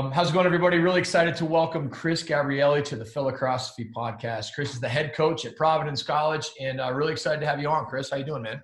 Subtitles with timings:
[0.00, 0.78] Um, how's it going, everybody?
[0.78, 4.54] Really excited to welcome Chris Gabrielli to the Philocrosophy podcast.
[4.54, 7.68] Chris is the head coach at Providence College, and uh, really excited to have you
[7.68, 7.84] on.
[7.84, 8.62] Chris, how you doing, man?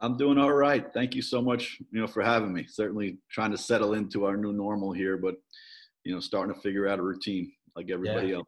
[0.00, 0.86] I'm doing all right.
[0.94, 2.64] Thank you so much, you know, for having me.
[2.68, 5.34] Certainly trying to settle into our new normal here, but
[6.04, 8.36] you know, starting to figure out a routine like everybody yeah.
[8.36, 8.46] else.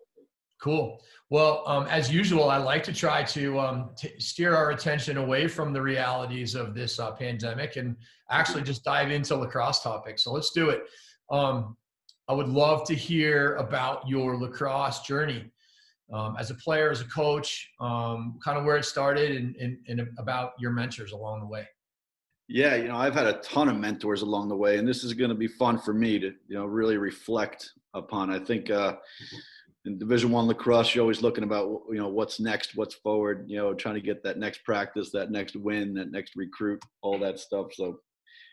[0.62, 1.02] Cool.
[1.30, 5.48] Well, um, as usual, I like to try to um, t- steer our attention away
[5.48, 7.96] from the realities of this uh, pandemic and
[8.30, 10.22] actually just dive into lacrosse topics.
[10.22, 10.84] So let's do it.
[11.28, 11.76] Um,
[12.28, 15.50] I would love to hear about your lacrosse journey
[16.12, 19.78] um, as a player, as a coach, um, kind of where it started and, and,
[19.88, 21.66] and about your mentors along the way.
[22.48, 25.14] Yeah, you know, I've had a ton of mentors along the way, and this is
[25.14, 28.30] going to be fun for me to, you know, really reflect upon.
[28.30, 28.96] I think uh,
[29.84, 33.56] in Division One lacrosse, you're always looking about, you know, what's next, what's forward, you
[33.56, 37.38] know, trying to get that next practice, that next win, that next recruit, all that
[37.38, 37.72] stuff.
[37.72, 38.00] So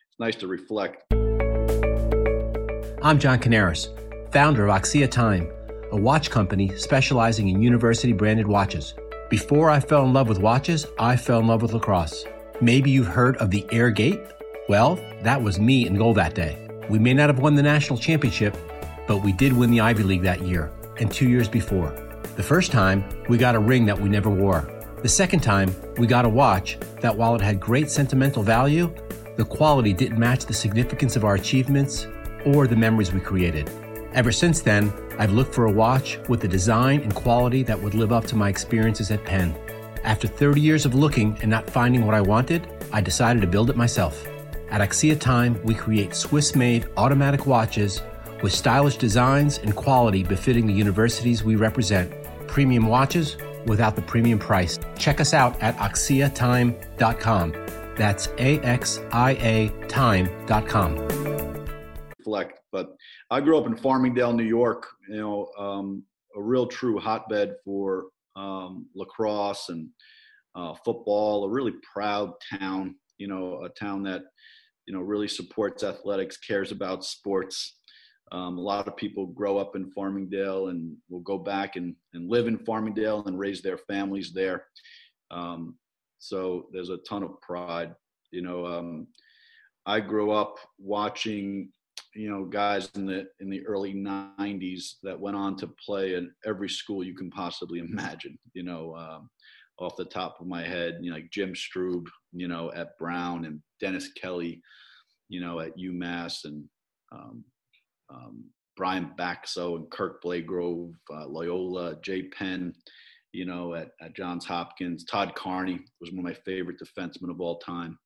[0.10, 1.04] it's nice to reflect.
[3.08, 3.88] I'm John Canaris,
[4.34, 5.50] founder of Axia Time,
[5.94, 8.96] a watch company specializing in university branded watches.
[9.30, 12.26] Before I fell in love with watches, I fell in love with lacrosse.
[12.60, 14.20] Maybe you've heard of the Air Gate?
[14.68, 16.68] Well, that was me in goal that day.
[16.90, 18.58] We may not have won the national championship,
[19.08, 20.70] but we did win the Ivy League that year
[21.00, 21.92] and two years before.
[22.36, 24.70] The first time, we got a ring that we never wore.
[25.02, 28.94] The second time, we got a watch that, while it had great sentimental value,
[29.38, 32.06] the quality didn't match the significance of our achievements
[32.48, 33.70] or the memories we created.
[34.14, 37.94] Ever since then, I've looked for a watch with the design and quality that would
[37.94, 39.56] live up to my experiences at Penn.
[40.04, 43.70] After 30 years of looking and not finding what I wanted, I decided to build
[43.70, 44.26] it myself.
[44.70, 48.02] At Axia Time, we create Swiss made automatic watches
[48.42, 52.14] with stylish designs and quality befitting the universities we represent.
[52.48, 54.80] Premium watches without the premium price.
[54.98, 57.54] Check us out at axiatime.com.
[57.96, 61.37] That's A X I A time.com
[62.28, 62.60] reflect.
[62.72, 62.96] But
[63.32, 64.88] I grew up in Farmingdale, New York.
[65.10, 66.04] You know, um,
[66.36, 68.06] a real true hotbed for
[68.36, 69.90] um, lacrosse and
[70.56, 71.46] uh, football.
[71.46, 72.96] A really proud town.
[73.18, 74.24] You know, a town that
[74.86, 77.80] you know really supports athletics, cares about sports.
[78.34, 82.30] Um, a lot of people grow up in Farmingdale and will go back and, and
[82.30, 84.66] live in Farmingdale and raise their families there.
[85.32, 85.78] Um,
[86.20, 87.96] so there's a ton of pride.
[88.32, 89.08] You know, um,
[89.86, 91.70] I grew up watching
[92.16, 96.32] you know guys in the in the early 90s that went on to play in
[96.46, 99.30] every school you can possibly imagine you know um,
[99.80, 103.46] off the top of my head you know like jim strube you know at brown
[103.46, 104.62] and dennis kelly
[105.30, 106.64] you know at umass and
[107.12, 107.44] um,
[108.10, 108.44] um,
[108.76, 112.74] brian baxo and kirk blagrove uh, loyola jay penn
[113.34, 115.04] you know at, at johns hopkins.
[115.04, 117.98] Todd carney was one of my favorite defensemen of all time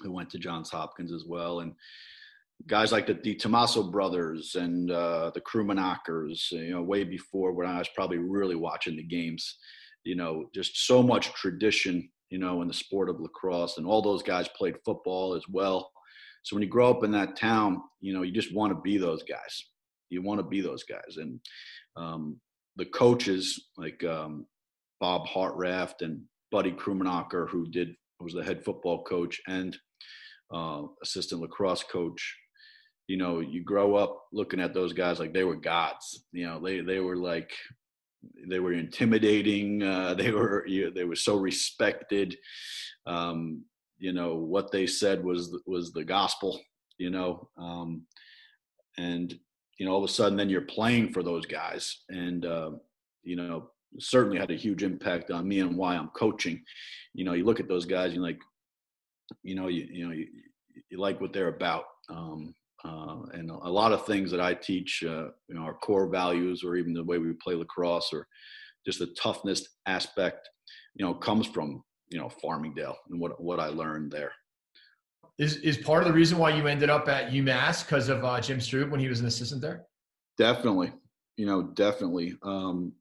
[0.00, 1.60] who went to johns hopkins as well.
[1.60, 1.74] And
[2.66, 7.66] guys like the Di Tomaso brothers and uh, the Krummenackers, you know, way before when
[7.66, 9.58] I was probably really watching the games.
[10.04, 14.00] You know, just so much tradition, you know, in the sport of lacrosse, and all
[14.00, 15.90] those guys played football as well.
[16.42, 18.96] So when you grow up in that town, you know, you just want to be
[18.96, 19.64] those guys.
[20.08, 21.38] You want to be those guys, and
[21.96, 22.40] um,
[22.76, 24.46] the coaches like um,
[25.00, 29.76] Bob Hartraft and Buddy Krummenacker, who did was the head football coach and
[30.52, 32.36] uh, assistant lacrosse coach
[33.10, 36.26] you know, you grow up looking at those guys like they were gods.
[36.30, 37.50] You know, they they were like
[38.48, 39.82] they were intimidating.
[39.90, 42.36] Uh, they were you know, they were so respected.
[43.06, 43.64] Um,
[43.98, 46.60] you know what they said was was the gospel.
[46.98, 48.02] You know, um,
[48.96, 49.36] and
[49.78, 52.70] you know all of a sudden then you're playing for those guys, and uh,
[53.24, 56.62] you know certainly had a huge impact on me and why I'm coaching.
[57.14, 58.40] You know, you look at those guys, you're like,
[59.42, 60.28] you know, you you know you,
[60.90, 61.86] you like what they're about.
[62.08, 62.54] Um,
[62.84, 66.62] uh, and a lot of things that I teach, uh, you know, our core values,
[66.64, 68.26] or even the way we play lacrosse, or
[68.86, 70.48] just the toughness aspect,
[70.94, 74.32] you know, comes from you know Farmingdale and what what I learned there.
[75.38, 78.40] Is is part of the reason why you ended up at UMass because of uh,
[78.40, 79.86] Jim Strube when he was an assistant there?
[80.36, 80.92] Definitely,
[81.36, 82.34] you know, definitely.
[82.42, 82.92] Um,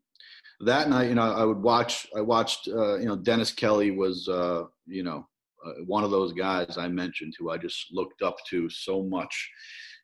[0.62, 2.08] that night, you know, I would watch.
[2.16, 2.68] I watched.
[2.68, 5.28] Uh, you know, Dennis Kelly was, uh, you know,
[5.66, 9.50] uh, one of those guys I mentioned who I just looked up to so much,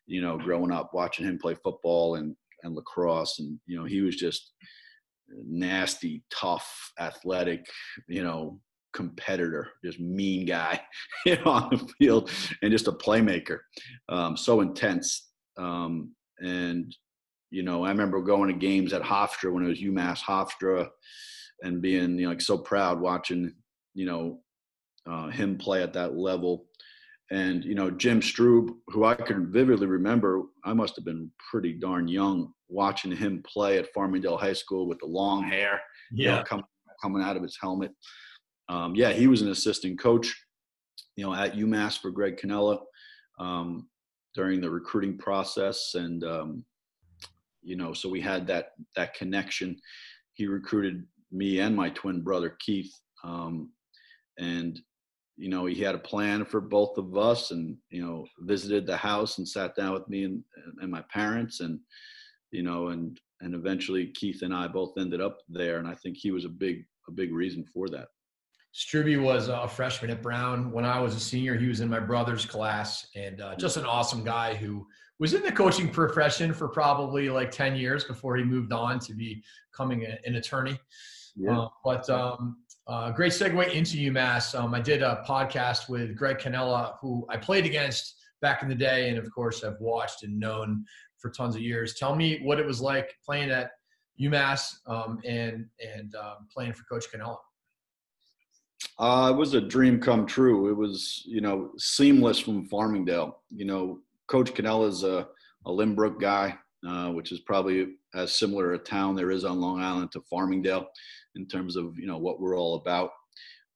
[0.06, 4.00] you know, growing up, watching him play football and and lacrosse, and you know he
[4.00, 4.52] was just
[5.28, 7.66] nasty, tough, athletic,
[8.08, 8.60] you know,
[8.92, 10.80] competitor, just mean guy,
[11.26, 12.30] you know, on the field,
[12.62, 13.58] and just a playmaker.
[14.08, 15.30] Um, so intense.
[15.58, 16.94] Um, and
[17.50, 20.88] you know, I remember going to games at Hofstra when it was UMass Hofstra,
[21.62, 23.52] and being you know like so proud watching
[23.94, 24.40] you know
[25.06, 26.66] uh, him play at that level.
[27.30, 31.72] And you know Jim Strube, who I can vividly remember, I must have been pretty
[31.72, 35.80] darn young watching him play at Farmingdale High School with the long hair,
[36.12, 36.64] yeah, you know, coming
[37.02, 37.92] coming out of his helmet.
[38.68, 40.34] Um, yeah, he was an assistant coach,
[41.16, 42.80] you know, at UMass for Greg Cannella
[43.38, 43.88] um,
[44.34, 46.64] during the recruiting process, and um,
[47.62, 49.76] you know, so we had that that connection.
[50.34, 52.92] He recruited me and my twin brother Keith,
[53.24, 53.70] um,
[54.38, 54.78] and
[55.36, 58.96] you know, he had a plan for both of us, and you know, visited the
[58.96, 60.42] house and sat down with me and,
[60.80, 61.78] and my parents, and
[62.50, 66.16] you know, and and eventually Keith and I both ended up there, and I think
[66.16, 68.08] he was a big a big reason for that.
[68.74, 71.56] Struby was a freshman at Brown when I was a senior.
[71.56, 74.86] He was in my brother's class, and uh, just an awesome guy who
[75.18, 79.14] was in the coaching profession for probably like ten years before he moved on to
[79.14, 80.78] be becoming a, an attorney.
[81.36, 81.58] Yeah.
[81.58, 82.56] Uh, but um,
[82.86, 84.58] uh, great segue into UMass.
[84.58, 88.74] Um, I did a podcast with Greg Cannella, who I played against back in the
[88.74, 90.84] day, and of course I've watched and known
[91.18, 91.94] for tons of years.
[91.94, 93.70] Tell me what it was like playing at
[94.20, 97.36] UMass um, and and um, playing for Coach Cannella.
[98.98, 100.70] Uh, it was a dream come true.
[100.70, 103.34] It was, you know, seamless from Farmingdale.
[103.50, 105.28] You know, Coach Cannella is a,
[105.66, 106.56] a Lynbrook guy,
[106.86, 110.86] uh, which is probably as similar a town there is on Long Island to Farmingdale
[111.36, 113.10] in terms of, you know, what we're all about.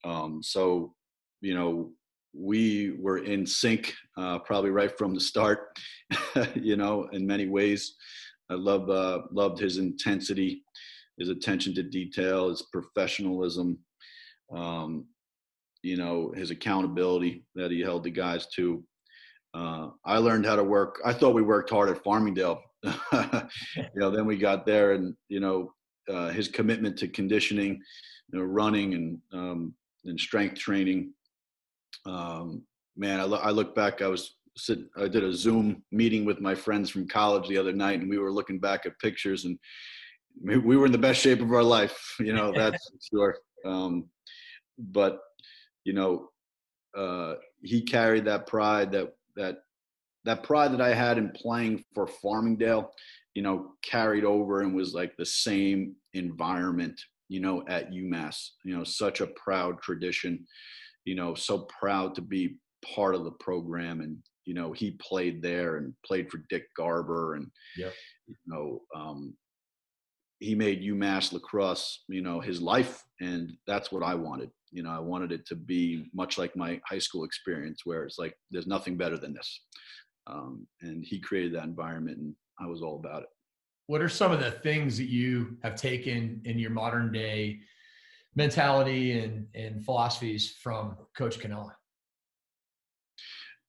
[0.04, 0.94] Um, so,
[1.40, 1.90] you know,
[2.32, 5.78] we were in sync uh, probably right from the start,
[6.54, 7.94] you know, in many ways.
[8.50, 10.64] I love, uh, loved his intensity,
[11.18, 13.78] his attention to detail, his professionalism
[14.54, 15.06] um,
[15.82, 18.82] you know, his accountability that he held the guys to.
[19.54, 21.00] Uh, I learned how to work.
[21.04, 22.60] I thought we worked hard at Farmingdale.
[23.12, 25.72] you know, then we got there, and you know,
[26.08, 27.80] uh, his commitment to conditioning,
[28.32, 29.74] you know, running and um,
[30.04, 31.12] and strength training.
[32.06, 32.62] Um,
[32.96, 34.02] man, I, lo- I look back.
[34.02, 34.88] I was sitting.
[34.96, 38.18] I did a Zoom meeting with my friends from college the other night, and we
[38.18, 39.58] were looking back at pictures, and
[40.42, 42.16] we were in the best shape of our life.
[42.20, 42.78] You know, that's
[43.12, 43.36] sure.
[43.64, 44.08] Um,
[44.78, 45.20] but
[45.84, 46.28] you know,
[46.96, 49.58] uh, he carried that pride that that
[50.24, 52.88] that pride that I had in playing for Farmingdale,
[53.34, 58.50] you know, carried over and was like the same environment, you know, at UMass.
[58.64, 60.46] You know, such a proud tradition.
[61.04, 62.56] You know, so proud to be
[62.94, 67.34] part of the program, and you know, he played there and played for Dick Garber,
[67.34, 67.46] and
[67.76, 67.92] yep.
[68.26, 69.34] you know, um,
[70.40, 74.50] he made UMass lacrosse, you know, his life, and that's what I wanted.
[74.72, 78.18] You know, I wanted it to be much like my high school experience, where it's
[78.18, 79.60] like there's nothing better than this.
[80.26, 83.28] Um, and he created that environment, and I was all about it.
[83.86, 87.60] What are some of the things that you have taken in your modern day
[88.36, 91.72] mentality and, and philosophies from Coach Cannella?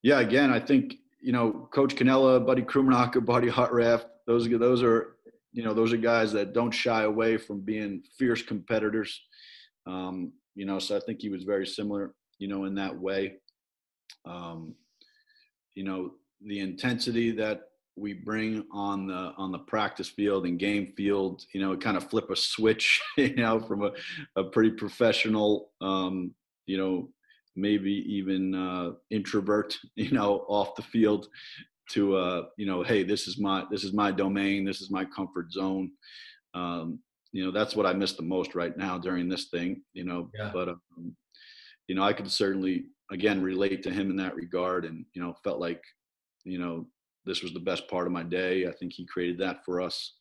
[0.03, 4.05] Yeah, again, I think you know Coach Cannella, Buddy Krummenacker, Buddy Hutraft.
[4.27, 5.15] Those those are
[5.53, 9.21] you know, those are guys that don't shy away from being fierce competitors.
[9.85, 13.37] Um, you know, so I think he was very similar, you know, in that way.
[14.25, 14.75] Um,
[15.75, 16.11] you know,
[16.45, 17.61] the intensity that
[17.95, 22.09] we bring on the on the practice field and game field, you know, kind of
[22.09, 23.91] flip a switch, you know, from a,
[24.35, 26.33] a pretty professional, um,
[26.65, 27.09] you know,
[27.55, 31.27] maybe even uh, introvert, you know, off the field
[31.91, 35.05] to uh, you know, hey, this is my this is my domain, this is my
[35.05, 35.91] comfort zone.
[36.53, 36.99] Um,
[37.33, 39.81] you know, that's what I miss the most right now during this thing.
[39.93, 40.51] You know, yeah.
[40.53, 41.15] but um,
[41.87, 45.35] you know, I could certainly again relate to him in that regard, and you know,
[45.43, 45.81] felt like
[46.43, 46.85] you know
[47.25, 48.67] this was the best part of my day.
[48.67, 50.15] I think he created that for us.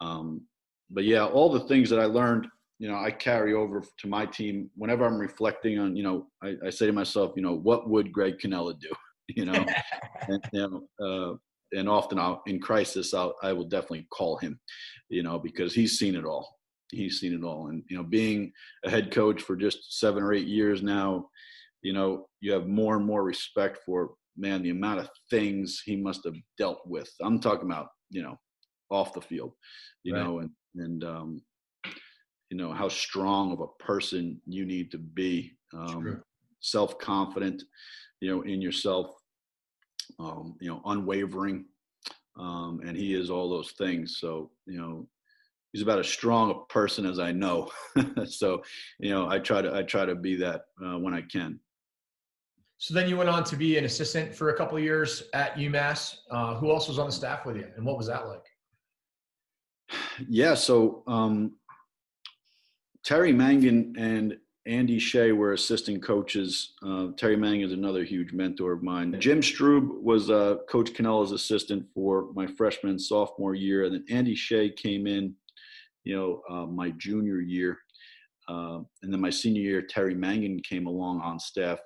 [0.00, 0.42] Um,
[0.90, 2.46] but yeah, all the things that I learned,
[2.78, 6.54] you know, I carry over to my team whenever I'm reflecting on, you know, I,
[6.66, 8.90] I say to myself, you know, what would Greg Cannella do?
[9.28, 9.64] you know,
[10.28, 11.36] and, you know, uh,
[11.76, 14.58] and often I'll, in crisis, I'll, I will definitely call him,
[15.08, 16.58] you know, because he's seen it all.
[16.90, 17.68] He's seen it all.
[17.68, 18.52] And, you know, being
[18.84, 21.28] a head coach for just seven or eight years now,
[21.80, 25.96] you know, you have more and more respect for, man, the amount of things he
[25.96, 27.10] must have dealt with.
[27.20, 28.38] I'm talking about, you know,
[28.90, 29.52] off the field,
[30.04, 30.22] you right.
[30.22, 31.42] know, and, and, um,
[32.50, 36.22] you know, how strong of a person you need to be, um,
[36.60, 37.62] self confident,
[38.20, 39.14] you know, in yourself,
[40.18, 41.64] um, you know, unwavering,
[42.38, 44.18] um, and he is all those things.
[44.18, 45.06] So you know,
[45.72, 47.70] he's about as strong a person as I know.
[48.26, 48.62] so
[48.98, 51.58] you know, I try to I try to be that uh, when I can.
[52.82, 55.54] So then you went on to be an assistant for a couple of years at
[55.54, 56.16] UMass.
[56.28, 58.42] Uh, who else was on the staff with you, and what was that like?
[60.28, 61.52] Yeah, so um,
[63.04, 64.36] Terry Mangan and
[64.66, 66.72] Andy Shay were assistant coaches.
[66.84, 69.14] Uh, Terry Mangan is another huge mentor of mine.
[69.20, 74.04] Jim Strube was uh, Coach Cannella's assistant for my freshman and sophomore year, and then
[74.10, 75.36] Andy Shay came in,
[76.02, 77.78] you know, uh, my junior year,
[78.48, 81.78] uh, and then my senior year, Terry Mangan came along on staff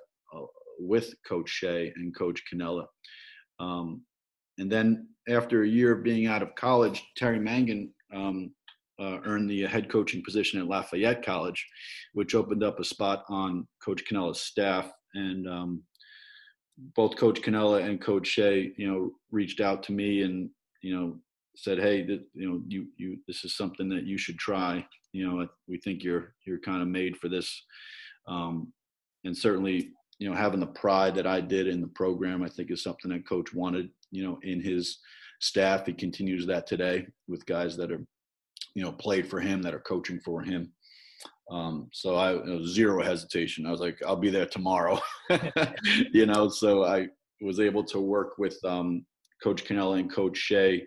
[0.79, 2.85] with Coach Shay and Coach Cannella.
[3.59, 4.03] Um,
[4.57, 8.51] and then after a year of being out of college, Terry Mangan um,
[8.99, 11.65] uh, earned the head coaching position at Lafayette College,
[12.13, 14.91] which opened up a spot on Coach Cannella's staff.
[15.13, 15.83] And um,
[16.95, 20.49] both Coach Cannella and Coach Shay, you know, reached out to me and
[20.81, 21.17] you know
[21.55, 24.85] said, "Hey, th- you know, you you this is something that you should try.
[25.11, 27.63] You know, we think you're you're kind of made for this."
[28.27, 28.71] Um,
[29.23, 32.71] and certainly, you know, having the pride that I did in the program, I think
[32.71, 33.89] is something that Coach wanted.
[34.11, 34.99] You know, in his
[35.41, 38.03] staff, he continues that today with guys that are
[38.73, 40.71] you know played for him that are coaching for him.
[41.49, 43.65] Um, so I zero hesitation.
[43.65, 44.99] I was like, I'll be there tomorrow.
[46.13, 47.07] you know, so I
[47.41, 49.05] was able to work with um,
[49.43, 50.85] Coach Cannella and Coach Shay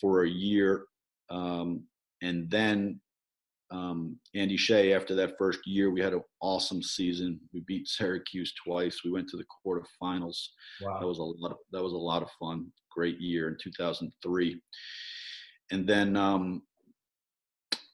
[0.00, 0.84] for a year,
[1.30, 1.84] um,
[2.22, 3.00] and then
[3.74, 4.92] um, Andy Shay.
[4.92, 7.40] After that first year, we had an awesome season.
[7.52, 9.00] We beat Syracuse twice.
[9.04, 10.38] We went to the quarterfinals.
[10.80, 11.00] Wow.
[11.00, 11.52] That was a lot.
[11.52, 12.66] Of, that was a lot of fun.
[12.90, 14.60] Great year in 2003.
[15.72, 16.62] And then um,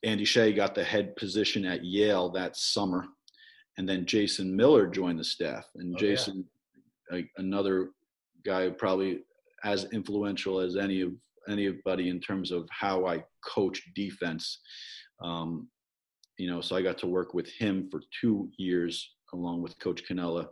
[0.05, 3.07] Andy Shay got the head position at Yale that summer,
[3.79, 5.67] and then Jason Miller joined the staff.
[5.77, 6.45] And oh, Jason,
[7.11, 7.17] yeah.
[7.17, 7.91] like, another
[8.45, 9.21] guy, probably
[9.65, 11.13] as influential as any of
[11.51, 14.61] anybody in terms of how I coach defense.
[15.23, 15.69] Um,
[16.39, 20.03] you know, so I got to work with him for two years along with Coach
[20.09, 20.49] Cannella.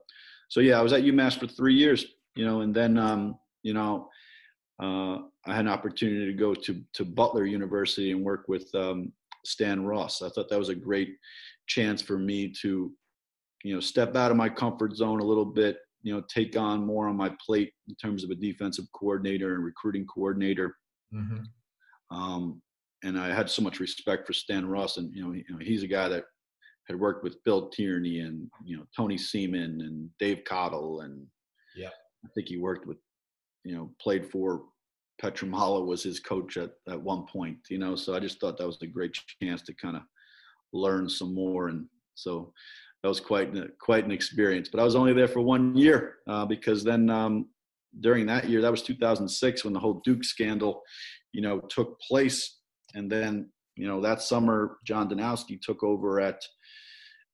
[0.49, 2.05] So yeah, I was at UMass for three years.
[2.35, 4.09] You know, and then um, you know.
[4.81, 9.13] Uh, I had an opportunity to go to to Butler University and work with um,
[9.45, 10.23] Stan Ross.
[10.23, 11.17] I thought that was a great
[11.67, 12.93] chance for me to,
[13.65, 16.85] you know, step out of my comfort zone a little bit, you know, take on
[16.85, 20.77] more on my plate in terms of a defensive coordinator and recruiting coordinator.
[21.15, 22.17] Mm-hmm.
[22.17, 22.63] Um,
[23.05, 25.83] and I had so much respect for Stan Ross, and you know, you know, he's
[25.83, 26.25] a guy that
[26.89, 31.27] had worked with Bill Tierney and you know Tony Seaman and Dave Cottle, and
[31.77, 31.91] yeah,
[32.25, 32.99] I think he worked with,
[33.65, 34.63] you know, played for
[35.23, 38.67] Pietramala was his coach at, at one point, you know, so I just thought that
[38.67, 40.03] was a great chance to kind of
[40.73, 41.69] learn some more.
[41.69, 42.53] And so
[43.03, 46.47] that was quite, quite an experience, but I was only there for one year uh,
[46.47, 47.47] because then um,
[48.01, 50.83] during that year, that was 2006 when the whole Duke scandal,
[51.33, 52.59] you know, took place.
[52.95, 56.41] And then, you know, that summer, John Danowski took over at,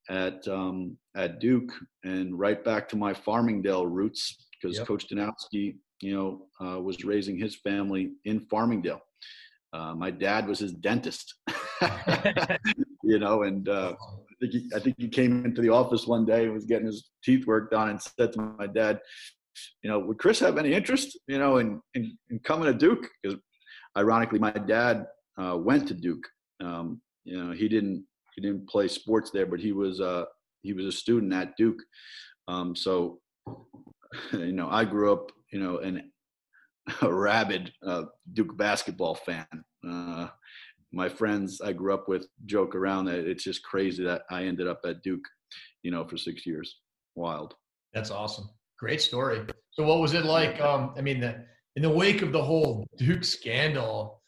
[0.09, 1.73] at, um, at Duke
[2.05, 4.87] and right back to my Farmingdale roots because yep.
[4.87, 9.01] Coach Danowski you know, uh, was raising his family in Farmingdale.
[9.73, 11.35] Uh, my dad was his dentist,
[13.03, 16.25] you know, and uh, I, think he, I think he came into the office one
[16.27, 19.01] day and was getting his teeth worked on and said to my dad,
[19.83, 23.07] you know, would Chris have any interest, you know, in, in, in coming to Duke?
[23.23, 23.39] Because
[23.97, 25.07] ironically, my dad
[25.39, 26.27] uh, went to Duke.
[26.63, 30.25] Um, you know, he didn't he didn't play sports there, but he was uh,
[30.63, 31.81] he was a student at Duke.
[32.49, 33.21] Um, so,
[34.33, 36.11] you know, I grew up you know, an,
[37.03, 38.03] a rabid uh,
[38.35, 39.47] Duke basketball fan.
[39.89, 40.29] Uh,
[40.93, 44.67] my friends I grew up with joke around that it's just crazy that I ended
[44.67, 45.25] up at Duke,
[45.83, 46.81] you know, for six years.
[47.15, 47.55] Wild.
[47.93, 48.51] That's awesome.
[48.85, 49.41] Great story.
[49.71, 50.61] So, what was it like?
[50.61, 51.43] Um, I mean, the,
[51.75, 54.21] in the wake of the whole Duke scandal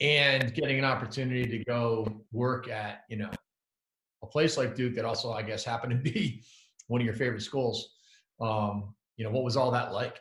[0.00, 3.30] and getting an opportunity to go work at, you know,
[4.24, 6.42] a place like Duke that also, I guess, happened to be
[6.88, 7.90] one of your favorite schools.
[8.40, 10.18] Um, you know, what was all that like?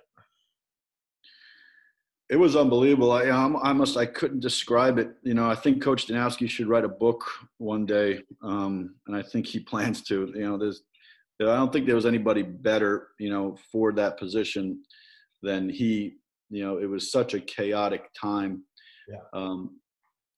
[2.29, 3.11] it was unbelievable.
[3.11, 5.11] I, I must, I couldn't describe it.
[5.23, 7.23] You know, I think Coach Danowski should write a book
[7.57, 10.31] one day, um, and I think he plans to.
[10.35, 10.83] You know, there's,
[11.41, 14.83] I don't think there was anybody better, you know, for that position
[15.41, 16.15] than he.
[16.49, 18.63] You know, it was such a chaotic time.
[19.09, 19.17] Yeah.
[19.33, 19.79] Um,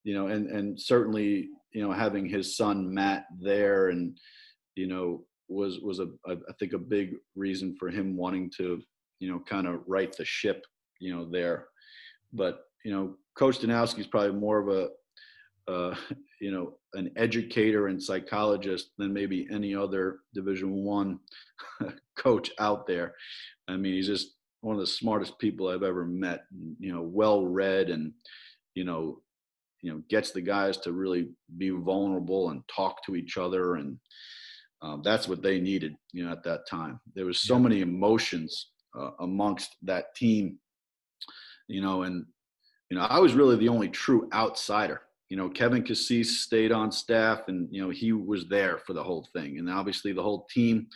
[0.03, 4.17] you know, and and certainly, you know, having his son Matt there, and
[4.75, 8.81] you know, was was a I think a big reason for him wanting to,
[9.19, 10.63] you know, kind of right the ship,
[10.99, 11.67] you know, there
[12.35, 15.95] but you know, Coach Danowski is probably more of a uh,
[16.39, 21.19] you know an educator and psychologist than maybe any other Division One
[22.17, 23.13] coach out there.
[23.67, 26.45] I mean, he's just one of the smartest people I've ever met.
[26.79, 28.13] You know, well read and
[28.73, 29.21] you know,
[29.81, 33.97] you know, gets the guys to really be vulnerable and talk to each other, and
[34.81, 35.95] um, that's what they needed.
[36.11, 40.59] You know, at that time, there was so many emotions uh, amongst that team.
[41.67, 42.25] You know, and
[42.89, 45.01] you know, I was really the only true outsider.
[45.29, 49.03] You know, Kevin Cassis stayed on staff, and you know he was there for the
[49.03, 50.87] whole thing, and obviously the whole team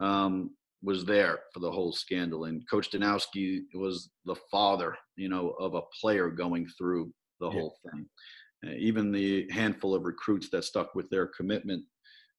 [0.00, 0.50] um,
[0.82, 2.44] was there for the whole scandal.
[2.44, 7.52] And Coach Danowski was the father, you know, of a player going through the yeah.
[7.52, 8.06] whole thing.
[8.66, 11.84] Uh, even the handful of recruits that stuck with their commitment,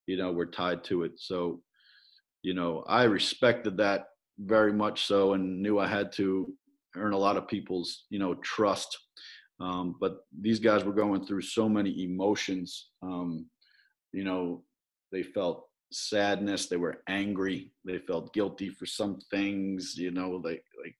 [0.07, 1.13] you know, were tied to it.
[1.17, 1.61] So,
[2.43, 4.07] you know, I respected that
[4.39, 6.53] very much so, and knew I had to
[6.95, 8.97] earn a lot of people's, you know, trust.
[9.60, 12.92] Um, but these guys were going through so many emotions.
[13.01, 13.48] Um,
[14.13, 14.63] you know,
[15.12, 20.62] they felt sadness they were angry they felt guilty for some things you know they
[20.84, 20.96] like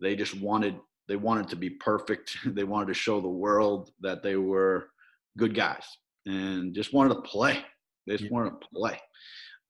[0.00, 0.76] they just wanted
[1.08, 4.88] they wanted to be perfect they wanted to show the world that they were
[5.36, 5.84] good guys
[6.26, 7.62] and just wanted to play
[8.06, 8.30] they just yeah.
[8.30, 8.98] wanted to play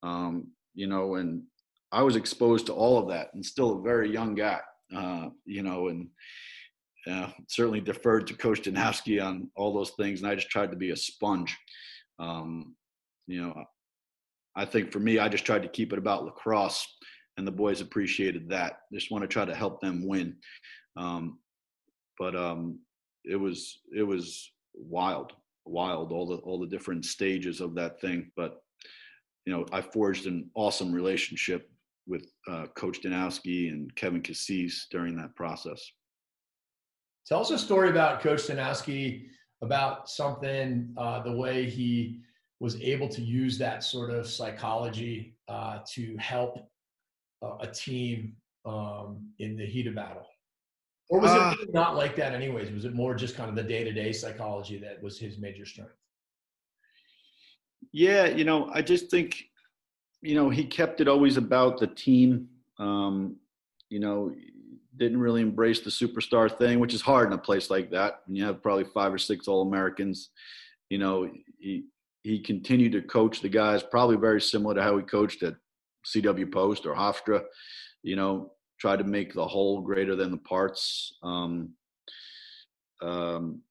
[0.02, 1.42] um, you know and
[1.90, 4.60] i was exposed to all of that and still a very young guy
[4.94, 6.08] uh, you know and
[7.10, 10.76] uh, certainly deferred to coach Danowski on all those things and i just tried to
[10.76, 11.56] be a sponge
[12.18, 12.74] um,
[13.26, 13.64] you know
[14.54, 16.86] I think for me, I just tried to keep it about lacrosse,
[17.36, 18.80] and the boys appreciated that.
[18.92, 20.36] Just want to try to help them win.
[20.96, 21.38] Um,
[22.18, 22.78] but um,
[23.24, 25.32] it was it was wild,
[25.64, 28.30] wild all the all the different stages of that thing.
[28.36, 28.58] But
[29.46, 31.68] you know, I forged an awesome relationship
[32.06, 35.82] with uh, Coach Danowski and Kevin Cassis during that process.
[37.26, 39.26] Tell us a story about Coach Danowski,
[39.62, 42.20] about something, uh, the way he
[42.58, 46.68] was able to use that sort of psychology uh, to help
[47.42, 50.26] uh, a team um, in the heat of battle?
[51.10, 52.70] Or was uh, it not like that, anyways?
[52.72, 55.66] Was it more just kind of the day to day psychology that was his major
[55.66, 55.92] strength?
[57.92, 59.44] Yeah, you know, I just think,
[60.22, 62.48] you know, he kept it always about the team.
[62.78, 63.36] Um,
[63.90, 64.32] you know,
[64.96, 68.36] didn't really embrace the superstar thing, which is hard in a place like that when
[68.36, 70.30] you have probably five or six All Americans.
[70.90, 71.84] You know, he
[72.22, 75.54] he continued to coach the guys, probably very similar to how he coached at
[76.06, 77.42] CW Post or Hofstra.
[78.02, 81.16] You know, tried to make the whole greater than the parts.
[81.22, 81.74] Um,
[83.00, 83.62] um,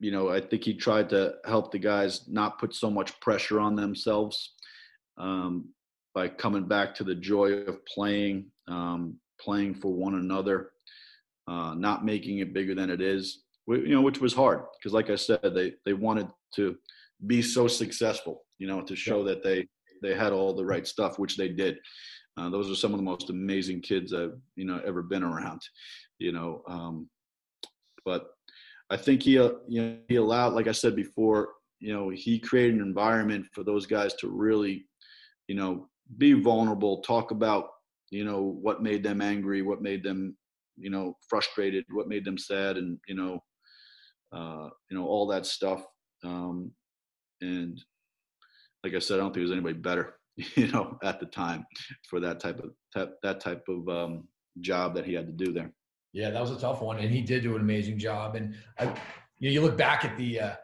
[0.00, 3.60] you know, I think he tried to help the guys not put so much pressure
[3.60, 4.52] on themselves
[5.18, 5.70] um,
[6.14, 10.70] by coming back to the joy of playing, um, playing for one another,
[11.46, 13.44] uh, not making it bigger than it is.
[13.66, 16.76] You know, which was hard because, like I said, they they wanted to
[17.26, 19.66] be so successful, you know, to show that they
[20.02, 21.78] they had all the right stuff, which they did.
[22.38, 25.60] Uh, those are some of the most amazing kids I've you know ever been around,
[26.18, 26.62] you know.
[26.66, 27.10] Um,
[28.04, 28.30] but
[28.90, 32.38] I think he uh, you know he allowed, like I said before, you know, he
[32.38, 34.86] created an environment for those guys to really,
[35.46, 37.70] you know, be vulnerable, talk about
[38.10, 40.36] you know what made them angry, what made them
[40.76, 43.42] you know frustrated, what made them sad, and you know,
[44.32, 45.84] uh, you know all that stuff.
[46.24, 46.72] Um,
[47.40, 47.80] and
[48.84, 51.66] like I said, I don't think there's anybody better, you know, at the time
[52.08, 54.28] for that type of that type of um,
[54.60, 55.72] job that he had to do there.
[56.12, 58.34] Yeah, that was a tough one, and he did do an amazing job.
[58.34, 58.84] And I,
[59.38, 60.54] you, know, you look back at the, uh,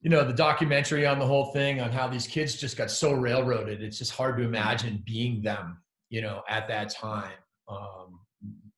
[0.00, 3.12] you know, the documentary on the whole thing on how these kids just got so
[3.12, 3.82] railroaded.
[3.82, 5.78] It's just hard to imagine being them,
[6.14, 7.32] you know, at that time,
[7.66, 8.20] um,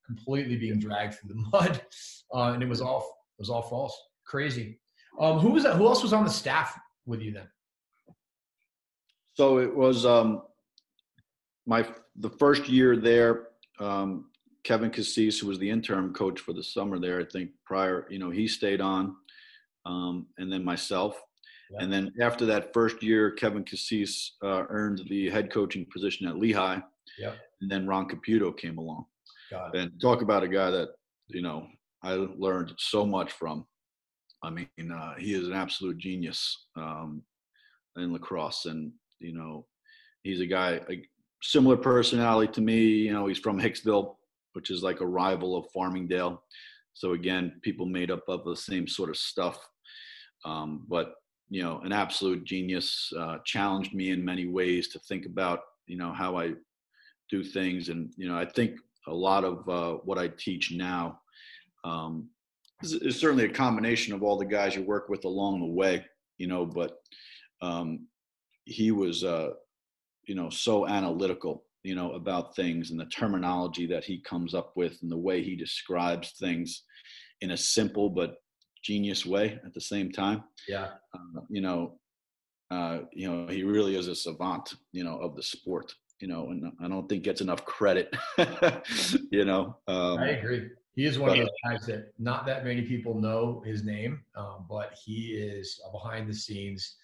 [0.07, 1.83] completely being dragged through the mud,
[2.35, 3.01] uh, and it was all
[3.39, 3.95] it was all false,
[4.25, 4.81] crazy.
[5.21, 5.77] Um, who was that?
[5.77, 7.49] Who else was on the staff with you then?
[9.35, 10.45] So it was um,
[11.67, 13.49] my the first year there.
[13.79, 14.31] Um,
[14.65, 18.19] Kevin Cassis, who was the interim coach for the summer there, I think prior, you
[18.19, 19.15] know, he stayed on,
[19.85, 21.23] um, and then myself.
[21.71, 21.85] Yeah.
[21.85, 26.39] And then after that first year, Kevin Cassis uh, earned the head coaching position at
[26.39, 26.81] Lehigh.
[27.19, 27.33] Yeah.
[27.61, 29.07] And then Ron Caputo came along.
[29.75, 30.89] And talk about a guy that,
[31.29, 31.67] you know,
[32.03, 33.67] I learned so much from.
[34.43, 37.23] I mean, uh, he is an absolute genius um,
[37.97, 39.67] in lacrosse, and you know,
[40.23, 41.03] he's a guy a
[41.43, 42.81] similar personality to me.
[42.81, 44.17] You know, he's from Hicksville,
[44.53, 46.39] which is like a rival of Farmingdale.
[46.93, 49.59] So again, people made up of the same sort of stuff.
[50.45, 51.15] Um, but
[51.49, 53.13] you know, an absolute genius.
[53.19, 56.53] Uh, challenged me in many ways to think about you know how I
[57.31, 61.21] do things, and you know, I think a lot of uh, what I teach now
[61.87, 62.29] um,
[62.83, 66.05] it's certainly a combination of all the guys you work with along the way,
[66.37, 66.99] you know, but
[67.63, 68.07] um,
[68.65, 69.51] he was, uh,
[70.25, 74.73] you know, so analytical, you know, about things and the terminology that he comes up
[74.77, 76.83] with and the way he describes things
[77.41, 78.37] in a simple but
[78.85, 80.45] genius way at the same time.
[80.69, 80.89] Yeah.
[81.15, 81.99] Uh, you know,
[82.71, 86.51] uh, you know, he really is a savant, you know, of the sport, you know,
[86.51, 88.15] and I don't think gets enough credit,
[89.31, 89.77] you know.
[89.87, 90.71] Um, I agree.
[90.95, 94.23] He is one but, of those guys that not that many people know his name,
[94.35, 96.97] um, but he is a behind the scenes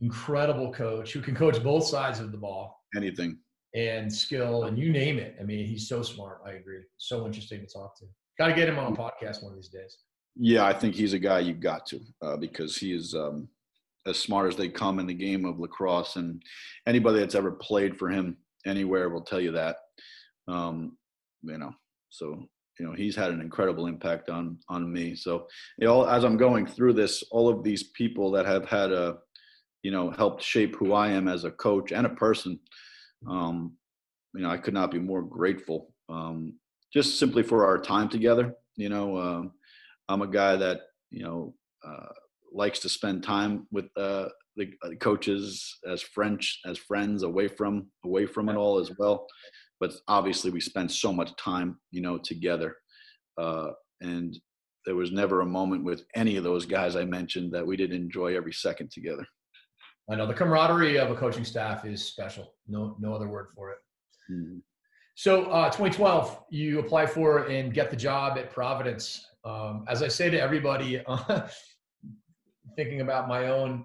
[0.00, 2.82] incredible coach who can coach both sides of the ball.
[2.96, 3.38] Anything.
[3.74, 5.36] And skill and you name it.
[5.40, 6.40] I mean, he's so smart.
[6.46, 6.80] I agree.
[6.96, 8.06] So interesting to talk to.
[8.38, 9.98] Got to get him on a podcast one of these days.
[10.36, 13.48] Yeah, I think he's a guy you've got to uh, because he is um,
[14.08, 16.42] as smart as they come in the game of lacrosse, and
[16.86, 19.76] anybody that's ever played for him anywhere will tell you that.
[20.48, 20.96] Um,
[21.42, 21.72] you know,
[22.10, 25.14] so you know he's had an incredible impact on on me.
[25.14, 25.46] So
[25.78, 29.18] you know, as I'm going through this, all of these people that have had a
[29.82, 32.58] you know helped shape who I am as a coach and a person.
[33.28, 33.74] Um,
[34.34, 35.92] you know, I could not be more grateful.
[36.08, 36.54] Um,
[36.92, 38.54] just simply for our time together.
[38.76, 39.42] You know, uh,
[40.08, 41.54] I'm a guy that you know
[41.86, 42.12] uh,
[42.52, 48.26] likes to spend time with uh, the coaches as French as friends, away from away
[48.26, 49.26] from it all as well.
[49.80, 52.76] But obviously, we spent so much time, you know, together,
[53.36, 54.36] uh, and
[54.84, 57.96] there was never a moment with any of those guys I mentioned that we didn't
[57.96, 59.26] enjoy every second together.
[60.10, 62.54] I know the camaraderie of a coaching staff is special.
[62.66, 63.78] No, no other word for it.
[64.32, 64.58] Mm-hmm.
[65.14, 69.26] So, uh, 2012, you apply for and get the job at Providence.
[69.44, 71.48] Um, as I say to everybody, uh,
[72.78, 73.84] thinking about my own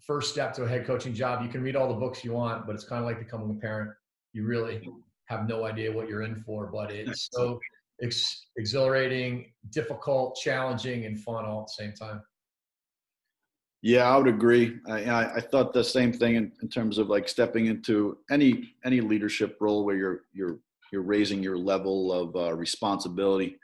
[0.00, 2.66] first step to a head coaching job, you can read all the books you want,
[2.66, 3.92] but it's kind of like becoming a parent.
[4.32, 4.90] You really
[5.26, 7.60] have no idea what you're in for, but it's so
[8.02, 12.22] ex- exhilarating, difficult, challenging, and fun all at the same time.
[13.82, 14.78] Yeah, I would agree.
[14.88, 19.02] I, I, thought the same thing in, in, terms of like stepping into any any
[19.02, 20.58] leadership role where you're you're
[20.90, 23.58] you're raising your level of uh, responsibility.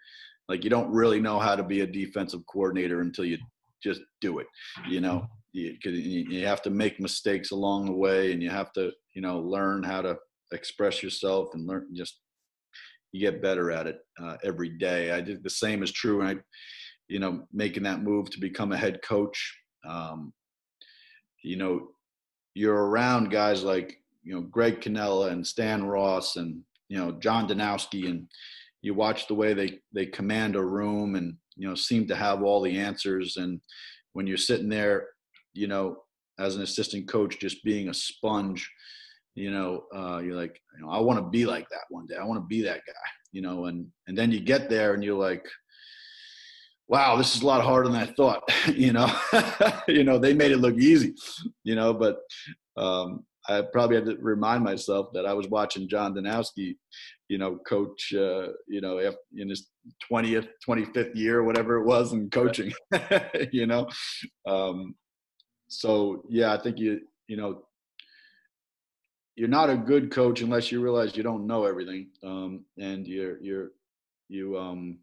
[0.47, 3.39] Like you don't really know how to be a defensive coordinator until you
[3.83, 4.47] just do it.
[4.89, 8.93] You know, you, you have to make mistakes along the way, and you have to
[9.15, 10.17] you know learn how to
[10.53, 12.21] express yourself and learn just
[13.13, 15.11] you get better at it uh, every day.
[15.11, 16.21] I did the same is true.
[16.21, 16.43] and I,
[17.09, 20.33] you know, making that move to become a head coach um,
[21.43, 21.89] you know,
[22.55, 27.49] you're around guys like you know Greg Cannella and Stan Ross and you know John
[27.49, 28.29] Danowski, and
[28.83, 32.43] you watch the way they they command a room and you know seem to have
[32.43, 33.37] all the answers.
[33.37, 33.61] And
[34.13, 35.09] when you're sitting there,
[35.55, 35.99] you know,
[36.39, 38.69] as an assistant coach, just being a sponge,
[39.35, 42.17] you know, uh, you're like, you know, I want to be like that one day.
[42.17, 45.05] I want to be that guy, you know, and and then you get there and
[45.05, 45.47] you're like,
[46.89, 48.43] wow, this is a lot harder than I thought.
[48.75, 49.09] you know,
[49.89, 51.15] you know, they made it look easy,
[51.65, 52.19] you know, but
[52.77, 56.77] um, I probably had to remind myself that I was watching John Danowski,
[57.29, 58.99] you know, coach, uh, you know,
[59.37, 59.69] in his
[60.11, 62.73] 20th, 25th year, whatever it was in coaching,
[63.53, 63.89] you know?
[64.47, 64.95] Um,
[65.69, 67.63] so yeah, I think you, you know,
[69.35, 72.09] you're not a good coach unless you realize you don't know everything.
[72.25, 73.71] Um, and you're, you're,
[74.29, 74.99] you, um,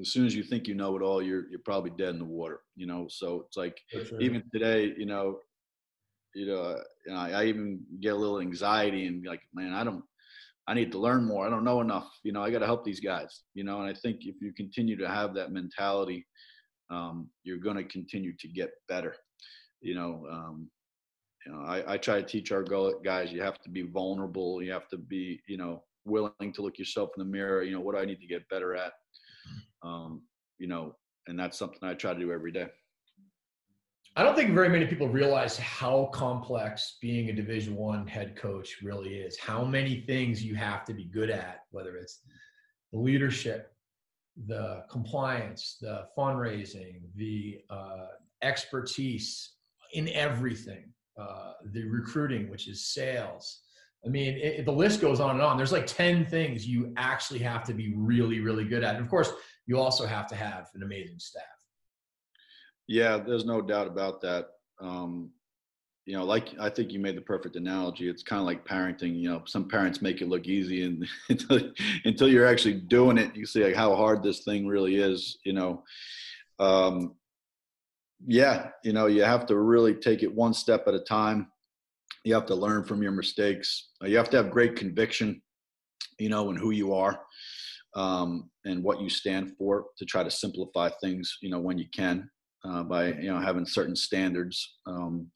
[0.00, 2.24] as soon as you think you know it all, you're you're probably dead in the
[2.24, 2.60] water.
[2.76, 4.20] You know, so it's like sure.
[4.20, 5.38] even today, you know,
[6.34, 6.76] you know,
[7.12, 10.02] I, I even get a little anxiety and like, man, I don't,
[10.66, 11.46] I need to learn more.
[11.46, 12.10] I don't know enough.
[12.22, 13.42] You know, I got to help these guys.
[13.54, 16.26] You know, and I think if you continue to have that mentality,
[16.90, 19.14] um, you're going to continue to get better.
[19.80, 20.70] You know, um,
[21.44, 22.64] you know, I, I try to teach our
[23.04, 23.32] guys.
[23.32, 24.62] You have to be vulnerable.
[24.62, 27.62] You have to be, you know, willing to look yourself in the mirror.
[27.62, 28.92] You know, what do I need to get better at?
[29.84, 30.22] um,
[30.58, 32.66] you know, and that's something I try to do every day.
[34.16, 38.76] I don't think very many people realize how complex being a Division One head coach
[38.80, 39.36] really is.
[39.38, 42.20] How many things you have to be good at, whether it's
[42.92, 43.72] the leadership,
[44.46, 48.06] the compliance, the fundraising, the uh,
[48.42, 49.54] expertise
[49.94, 53.62] in everything, uh, the recruiting, which is sales.
[54.04, 55.56] I mean, it, the list goes on and on.
[55.56, 58.94] There's like 10 things you actually have to be really, really good at.
[58.94, 59.32] And of course,
[59.66, 61.53] you also have to have an amazing staff.
[62.86, 64.48] Yeah, there's no doubt about that.
[64.80, 65.30] Um,
[66.06, 68.08] you know, like I think you made the perfect analogy.
[68.08, 69.18] It's kind of like parenting.
[69.18, 71.72] You know, some parents make it look easy, and until,
[72.04, 75.38] until you're actually doing it, you see like how hard this thing really is.
[75.44, 75.82] You know,
[76.58, 77.14] um,
[78.26, 81.48] yeah, you know, you have to really take it one step at a time.
[82.24, 83.90] You have to learn from your mistakes.
[84.02, 85.42] You have to have great conviction,
[86.18, 87.20] you know, in who you are
[87.94, 91.86] um, and what you stand for to try to simplify things, you know, when you
[91.94, 92.28] can
[92.64, 94.76] uh, by, you know, having certain standards.
[94.86, 95.30] Um,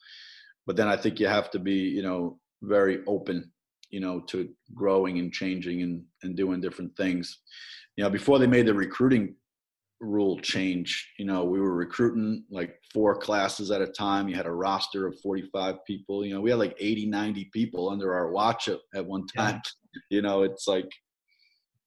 [0.67, 3.51] but then I think you have to be, you know, very open
[3.91, 7.39] you know, to growing and changing and, and doing different things.
[7.97, 9.35] You know, before they made the recruiting
[10.01, 14.29] rule change, you know, we were recruiting like four classes at a time.
[14.29, 16.25] You had a roster of 45 people.
[16.25, 19.55] You know, we had like 80, 90 people under our watch at, at one time.
[19.55, 19.61] Yeah.
[20.11, 20.89] You know, it's like,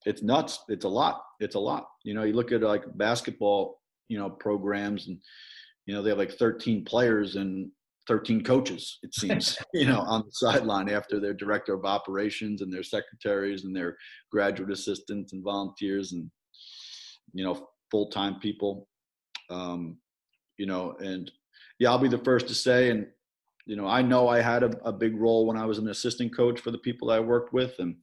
[0.06, 0.60] it's nuts.
[0.68, 1.22] It's a lot.
[1.40, 1.86] It's a lot.
[2.04, 3.80] You know, you look at like basketball,
[4.12, 5.18] you know, programs and,
[5.86, 7.72] you know, they have like 13 players and
[8.10, 12.74] 13 coaches, it seems, you know, on the sideline after their director of operations and
[12.74, 13.96] their secretaries and their
[14.30, 16.30] graduate assistants and volunteers and,
[17.32, 18.90] you know, full time people.
[19.50, 19.98] Um,
[20.58, 21.32] you know, and
[21.80, 23.08] yeah, I'll be the first to say, and,
[23.66, 26.36] you know, I know I had a, a big role when I was an assistant
[26.36, 27.76] coach for the people I worked with.
[27.80, 27.96] And,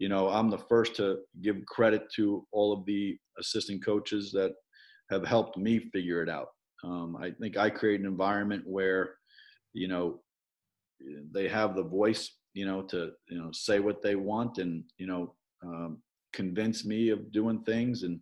[0.00, 4.54] you know, I'm the first to give credit to all of the assistant coaches that
[5.10, 6.48] have helped me figure it out.
[6.82, 9.14] Um, I think I create an environment where
[9.72, 10.20] you know
[11.32, 15.06] they have the voice you know to you know say what they want and you
[15.06, 15.98] know um,
[16.32, 18.20] convince me of doing things and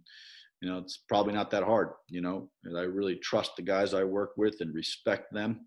[0.60, 3.94] you know it's probably not that hard you know and i really trust the guys
[3.94, 5.66] i work with and respect them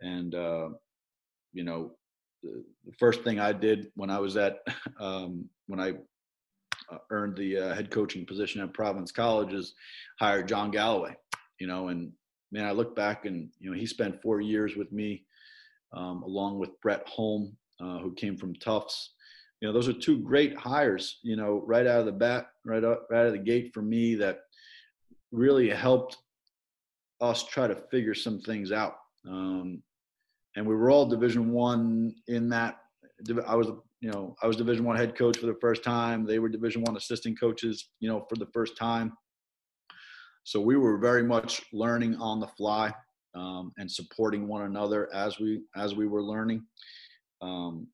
[0.00, 0.68] and uh,
[1.52, 1.92] you know
[2.42, 4.58] the, the, first thing i did when i was at
[5.00, 5.92] um, when i
[6.92, 9.74] uh, earned the uh, head coaching position at providence college is
[10.18, 11.14] hire john galloway
[11.58, 12.12] you know and
[12.50, 15.24] man, I look back and you know he spent four years with me,
[15.92, 19.14] um, along with Brett Holm, uh, who came from Tufts.
[19.60, 21.18] You know, those are two great hires.
[21.22, 23.82] You know, right out of the bat, right out, right out of the gate for
[23.82, 24.40] me that
[25.32, 26.16] really helped
[27.20, 28.96] us try to figure some things out.
[29.28, 29.82] Um,
[30.56, 32.78] and we were all Division One in that.
[33.46, 33.68] I was,
[34.00, 36.24] you know, I was Division One head coach for the first time.
[36.24, 39.12] They were Division One assistant coaches, you know, for the first time.
[40.44, 42.94] So we were very much learning on the fly
[43.34, 46.64] um, and supporting one another as we as we were learning.
[47.42, 47.88] Um,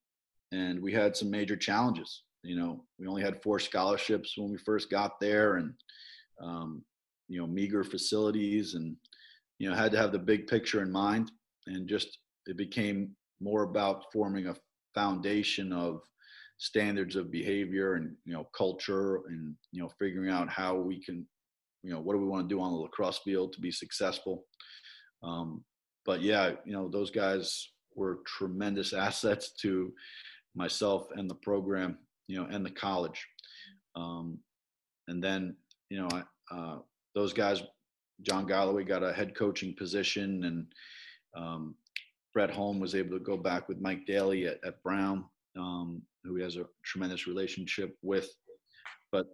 [0.53, 2.23] and we had some major challenges.
[2.43, 5.73] You know, we only had four scholarships when we first got there, and
[6.41, 6.85] um,
[7.29, 8.95] you know, meager facilities, and
[9.59, 11.33] you know, had to have the big picture in mind.
[11.67, 14.55] And just it became more about forming a
[14.95, 16.01] foundation of
[16.59, 21.27] standards of behavior and you know culture and you know figuring out how we can
[21.85, 24.47] you know, what do we want to do on the lacrosse field to be successful?
[25.23, 25.63] Um,
[26.07, 29.93] but yeah, you know, those guys were tremendous assets to
[30.57, 33.25] myself and the program, you know, and the college.
[33.95, 34.39] Um,
[35.09, 35.57] and then,
[35.91, 36.09] you know,
[36.51, 36.79] uh,
[37.15, 37.63] those guys,
[38.23, 40.67] John Galloway got a head coaching position, and
[41.37, 41.75] um,
[42.35, 45.25] Brett Holm was able to go back with Mike Daly at, at Brown,
[45.57, 48.29] um, who he has a tremendous relationship with.
[49.13, 49.27] But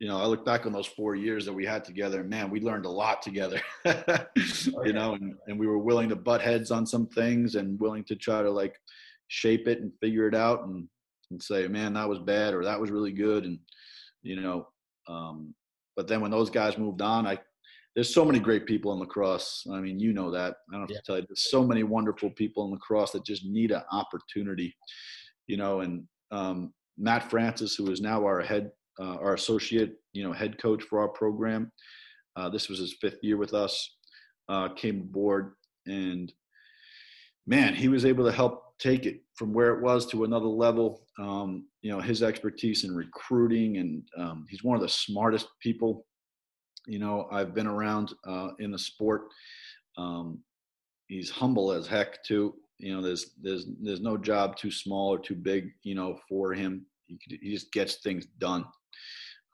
[0.00, 2.60] you know, I look back on those four years that we had together, man, we
[2.60, 6.86] learned a lot together, you know, and, and we were willing to butt heads on
[6.86, 8.76] some things and willing to try to like
[9.26, 10.88] shape it and figure it out and,
[11.30, 13.44] and say, man, that was bad or that was really good.
[13.44, 13.58] And,
[14.22, 14.68] you know,
[15.08, 15.52] um,
[15.96, 17.38] but then when those guys moved on, I,
[17.98, 19.66] there's so many great people in lacrosse.
[19.72, 20.54] I mean, you know that.
[20.70, 20.98] I don't have yeah.
[20.98, 21.26] to tell you.
[21.28, 24.72] There's so many wonderful people in lacrosse that just need an opportunity,
[25.48, 25.80] you know.
[25.80, 30.62] And um, Matt Francis, who is now our head uh, our associate, you know, head
[30.62, 31.72] coach for our program.
[32.36, 33.96] Uh, this was his fifth year with us.
[34.48, 35.54] Uh, came aboard,
[35.86, 36.32] and
[37.48, 41.04] man, he was able to help take it from where it was to another level.
[41.18, 46.06] Um, you know, his expertise in recruiting, and um, he's one of the smartest people.
[46.88, 49.28] You know, I've been around uh, in the sport.
[49.98, 50.40] Um,
[51.06, 52.54] he's humble as heck too.
[52.78, 55.70] You know, there's there's there's no job too small or too big.
[55.82, 58.64] You know, for him, he, he just gets things done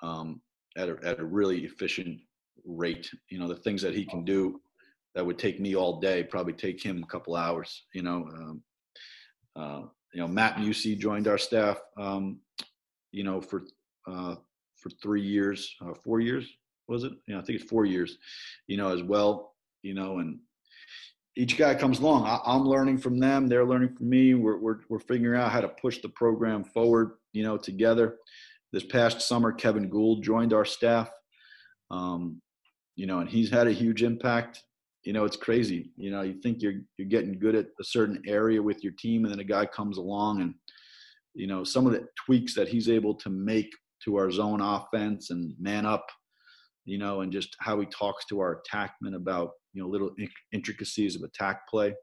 [0.02, 0.40] um,
[0.76, 2.20] at, a, at a really efficient
[2.64, 3.10] rate.
[3.30, 4.60] You know, the things that he can do
[5.16, 7.84] that would take me all day probably take him a couple hours.
[7.92, 8.62] You know, um,
[9.56, 11.80] uh, you know Matt Musi joined our staff.
[11.98, 12.38] Um,
[13.10, 13.64] you know, for
[14.06, 14.36] uh,
[14.76, 16.46] for three years, uh, four years
[16.88, 17.12] was it?
[17.26, 18.18] You know, I think it's four years.
[18.66, 19.54] You know, as well.
[19.82, 20.38] You know, and
[21.36, 22.26] each guy comes along.
[22.26, 23.48] I, am learning from them.
[23.48, 24.34] They're learning from me.
[24.34, 28.16] We're, we're, we're figuring out how to push the program forward, you know, together.
[28.72, 31.10] This past summer, Kevin Gould joined our staff.
[31.90, 32.40] Um,
[32.96, 34.62] you know, and he's had a huge impact.
[35.02, 35.90] You know, it's crazy.
[35.96, 39.24] You know, you think you're you're getting good at a certain area with your team,
[39.24, 40.54] and then a guy comes along and
[41.34, 43.70] you know some of the tweaks that he's able to make
[44.04, 46.06] to our zone offense and man up
[46.84, 50.10] you know and just how he talks to our attackmen about you know little
[50.52, 51.94] intricacies of attack play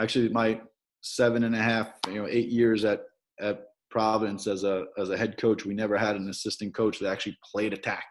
[0.00, 0.60] actually my
[1.02, 3.02] seven and a half you know eight years at
[3.40, 7.10] at Providence as a as a head coach, we never had an assistant coach that
[7.10, 8.04] actually played attack.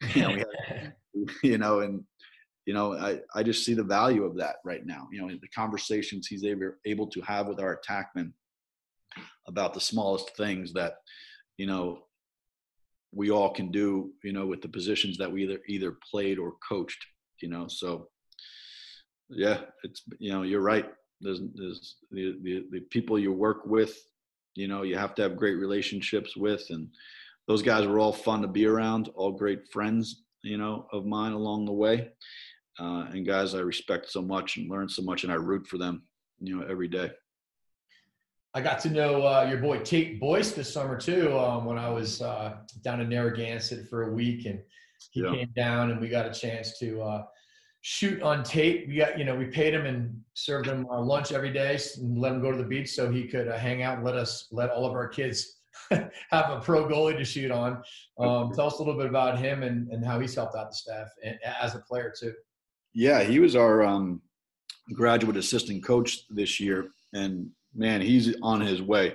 [0.14, 0.94] You know, had,
[1.42, 2.04] you know, and
[2.66, 5.08] you know, I, I just see the value of that right now.
[5.10, 8.32] You know, the conversations he's able able to have with our attackmen,
[9.48, 10.94] about the smallest things that
[11.56, 12.05] you know
[13.16, 16.54] we all can do you know with the positions that we either either played or
[16.68, 17.04] coached
[17.40, 18.08] you know so
[19.30, 20.86] yeah it's you know you're right.
[21.20, 23.98] There's, there's the, the the people you work with
[24.54, 26.88] you know you have to have great relationships with and
[27.48, 31.32] those guys were all fun to be around all great friends you know of mine
[31.32, 32.10] along the way
[32.78, 35.78] uh, and guys i respect so much and learn so much and i root for
[35.78, 36.02] them
[36.38, 37.10] you know every day
[38.56, 41.38] I got to know uh, your boy Tate Boyce this summer too.
[41.38, 44.58] Um, when I was uh, down in Narragansett for a week, and
[45.10, 45.30] he yeah.
[45.30, 47.24] came down, and we got a chance to uh,
[47.82, 48.88] shoot on tape.
[48.88, 52.16] We got, you know, we paid him and served him uh, lunch every day, and
[52.16, 54.48] let him go to the beach so he could uh, hang out and let us
[54.50, 55.58] let all of our kids
[55.90, 57.82] have a pro goalie to shoot on.
[58.18, 60.76] Um, tell us a little bit about him and, and how he's helped out the
[60.76, 62.32] staff and, as a player too.
[62.94, 64.22] Yeah, he was our um,
[64.94, 69.14] graduate assistant coach this year, and man, he's on his way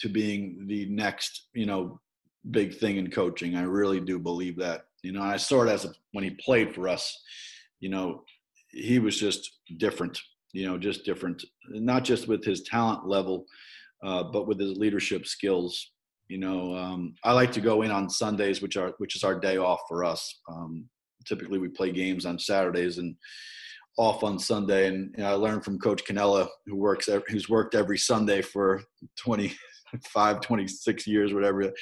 [0.00, 2.00] to being the next, you know,
[2.50, 3.56] big thing in coaching.
[3.56, 4.82] I really do believe that.
[5.02, 7.22] You know, I saw it as a, when he played for us.
[7.80, 8.24] You know,
[8.70, 10.18] he was just different.
[10.52, 11.44] You know, just different.
[11.68, 13.46] Not just with his talent level,
[14.02, 15.92] uh, but with his leadership skills.
[16.28, 19.38] You know, um, I like to go in on Sundays, which are which is our
[19.38, 20.40] day off for us.
[20.48, 20.88] Um,
[21.24, 23.14] typically, we play games on Saturdays, and
[23.96, 27.74] off on Sunday, and you know, I learned from Coach Cannella, who works who's worked
[27.74, 28.82] every Sunday for
[29.18, 31.72] 25, 26 years, whatever.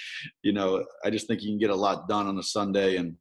[0.43, 3.17] You know, I just think you can get a lot done on a Sunday, and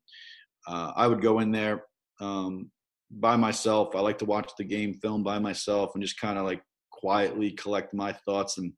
[0.67, 1.84] uh, I would go in there
[2.19, 2.69] um,
[3.12, 3.95] by myself.
[3.95, 7.51] I like to watch the game film by myself and just kind of like quietly
[7.51, 8.58] collect my thoughts.
[8.58, 8.73] And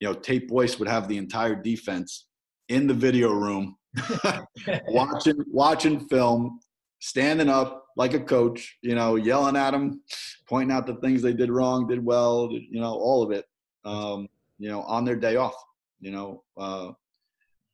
[0.00, 2.26] you know, Tate Boyce would have the entire defense
[2.68, 3.76] in the video room
[4.88, 6.60] watching watching film
[7.00, 10.00] standing up like a coach, you know, yelling at them,
[10.48, 13.44] pointing out the things they did wrong, did well, you know, all of it,
[13.84, 14.26] um,
[14.58, 15.54] you know, on their day off,
[16.00, 16.92] you know, uh,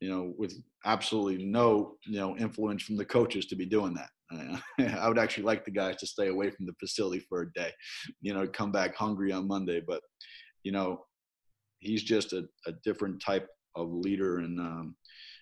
[0.01, 0.53] you know, with
[0.85, 4.61] absolutely no, you know, influence from the coaches to be doing that.
[5.01, 7.71] I would actually like the guys to stay away from the facility for a day,
[8.21, 9.81] you know, come back hungry on Monday.
[9.87, 10.01] But,
[10.65, 11.05] you know,
[11.79, 14.39] he's just a, a different type of leader.
[14.39, 14.97] And, um,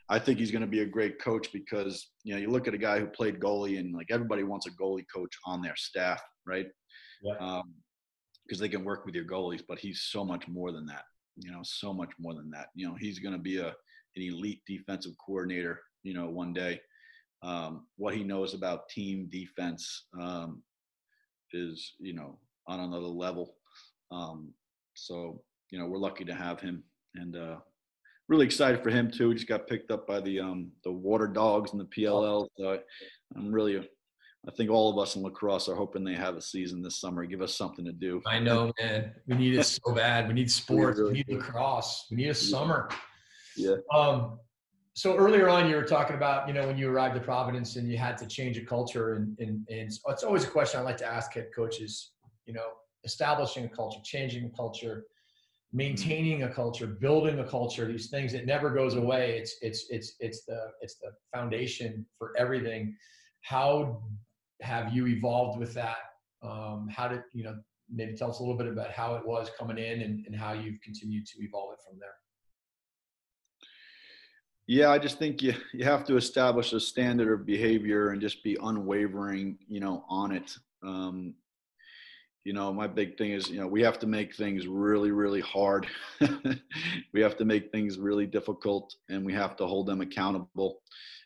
[0.08, 2.74] I think he's going to be a great coach because you know you look at
[2.74, 6.20] a guy who played goalie and like everybody wants a goalie coach on their staff,
[6.46, 6.66] right?
[7.22, 7.36] Yeah.
[7.40, 7.74] Um,
[8.46, 11.04] because they can work with your goalies, but he's so much more than that.
[11.36, 12.66] You know, so much more than that.
[12.74, 15.80] You know, he's going to be a an elite defensive coordinator.
[16.02, 16.80] You know, one day.
[17.42, 20.62] Um, what he knows about team defense um,
[21.52, 23.56] is you know on another level.
[24.10, 24.52] Um,
[24.94, 26.82] so you know we're lucky to have him,
[27.14, 27.56] and uh,
[28.28, 29.30] really excited for him too.
[29.30, 32.48] He just got picked up by the um, the Waterdogs and the PLL.
[32.56, 32.78] So
[33.36, 36.82] I'm really, I think all of us in lacrosse are hoping they have a season
[36.82, 37.24] this summer.
[37.26, 38.22] Give us something to do.
[38.26, 39.12] I know, man.
[39.26, 40.28] We need it so bad.
[40.28, 41.00] We need sports.
[41.00, 42.06] We need lacrosse.
[42.10, 42.88] We need a summer.
[43.56, 43.76] Yeah.
[43.92, 44.38] Um.
[44.96, 47.90] So earlier on, you were talking about you know when you arrived at Providence and
[47.90, 50.98] you had to change a culture, and and and it's always a question I like
[50.98, 52.12] to ask head coaches.
[52.46, 52.68] You know,
[53.04, 55.04] establishing a culture, changing a culture
[55.74, 59.36] maintaining a culture building a culture these things it never goes away.
[59.38, 62.96] It's it's it's it's the it's the foundation for everything.
[63.42, 64.02] How
[64.62, 65.96] have you evolved with that?
[66.42, 67.56] Um, how did you know
[67.90, 70.52] maybe tell us a little bit about how it was coming in and, and how
[70.52, 72.08] you've continued to evolve it from there.
[74.66, 78.42] Yeah i just think you you have to establish a standard of behavior and just
[78.44, 80.56] be unwavering you know on it.
[80.82, 81.34] Um,
[82.44, 85.40] you know my big thing is you know we have to make things really really
[85.40, 85.86] hard.
[87.12, 90.80] We have to make things really difficult and we have to hold them accountable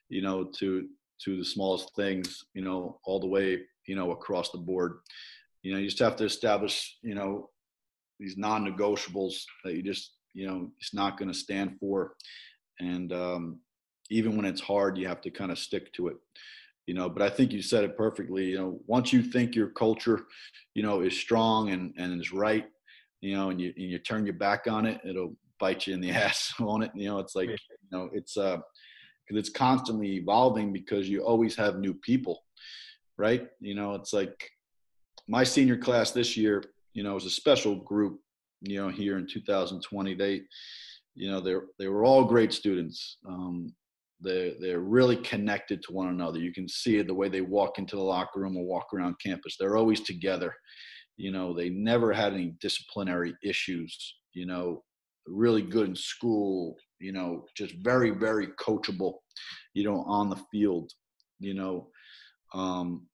[0.09, 0.89] you know to
[1.25, 4.99] to the smallest things you know all the way you know across the board.
[5.63, 7.51] You know you just have to establish you know
[8.21, 12.15] these non-negotiables that you just you know it's not going to stand for.
[12.81, 13.61] And um,
[14.11, 16.17] even when it's hard you have to kind of stick to it
[16.89, 19.69] you know but i think you said it perfectly you know once you think your
[19.69, 20.27] culture
[20.75, 22.67] you know is strong and and is right
[23.21, 26.01] you know and you and you turn your back on it it'll bite you in
[26.01, 27.57] the ass on it you know it's like you
[27.93, 28.57] know it's uh
[29.27, 32.43] because it's constantly evolving because you always have new people
[33.19, 33.49] right?
[33.61, 34.51] You know it's like
[35.27, 36.65] my senior class this year
[36.95, 38.21] you know was a special group
[38.63, 40.43] you know here in 2020 they
[41.15, 43.75] you know they they were all great students um,
[44.21, 46.39] they're, they're really connected to one another.
[46.39, 49.17] You can see it the way they walk into the locker room or walk around
[49.25, 49.57] campus.
[49.59, 50.55] They're always together.
[51.17, 54.85] You know, they never had any disciplinary issues, you know,
[55.27, 59.15] really good in school, you know, just very, very coachable,
[59.75, 60.91] you know, on the field,
[61.39, 61.89] you know.
[62.55, 63.07] Um,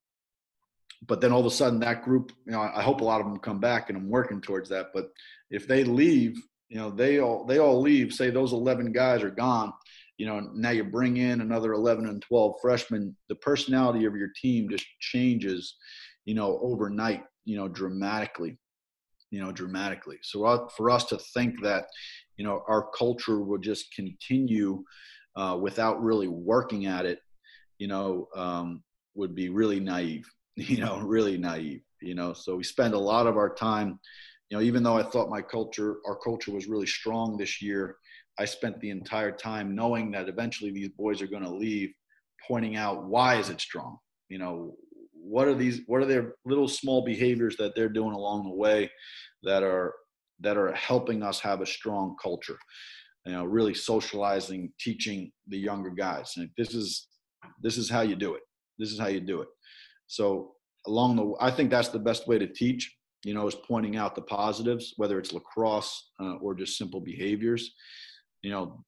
[1.07, 3.27] but then all of a sudden that group, you know, I hope a lot of
[3.27, 4.89] them come back and I'm working towards that.
[4.95, 5.09] But
[5.51, 8.13] if they leave, you know, they all they all leave.
[8.13, 9.73] Say those 11 guys are gone.
[10.19, 13.17] You know, now you bring in another 11 and 12 freshmen.
[13.29, 15.77] The personality of your team just changes,
[16.25, 17.23] you know, overnight.
[17.45, 18.59] You know, dramatically.
[19.31, 20.19] You know, dramatically.
[20.23, 21.87] So for us to think that,
[22.37, 24.85] you know, our culture will just continue
[25.35, 27.19] uh, without really working at it,
[27.79, 28.85] you know, um,
[29.17, 30.27] would be really naive.
[30.57, 31.83] You know, really naive.
[32.01, 33.99] You know, so we spend a lot of our time
[34.51, 37.97] you know, even though I thought my culture, our culture was really strong this year,
[38.39, 41.93] I spent the entire time knowing that eventually these boys are going to leave,
[42.47, 43.99] pointing out why is it strong?
[44.29, 44.75] You know,
[45.13, 45.81] what are these?
[45.87, 48.91] What are their little small behaviors that they're doing along the way
[49.43, 49.95] that are
[50.41, 52.59] that are helping us have a strong culture?
[53.25, 56.35] You know, really socializing, teaching the younger guys.
[56.37, 57.09] And this is
[57.63, 58.43] this is how you do it.
[58.79, 59.49] This is how you do it.
[60.09, 60.53] So
[60.87, 64.15] along the, I think that's the best way to teach you know, is pointing out
[64.15, 67.75] the positives, whether it's lacrosse uh, or just simple behaviors.
[68.45, 68.85] You know,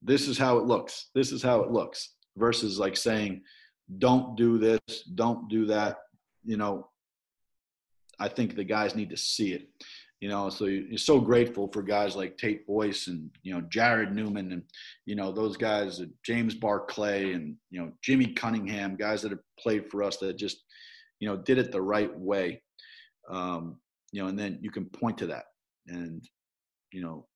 [0.00, 1.10] this is how it looks.
[1.14, 3.42] This is how it looks versus like saying,
[3.98, 4.80] don't do this,
[5.14, 5.98] don't do that.
[6.44, 6.88] You know,
[8.18, 9.68] I think the guys need to see it.
[10.20, 14.14] You know, so you're so grateful for guys like Tate Boyce and you know Jared
[14.14, 14.62] Newman and
[15.04, 19.90] you know those guys, James Barclay and you know Jimmy Cunningham, guys that have played
[19.90, 20.62] for us that just
[21.18, 22.62] you know did it the right way
[23.28, 23.76] um,
[24.12, 25.44] you know, and then you can point to that,
[25.86, 26.22] and
[26.92, 27.26] you know,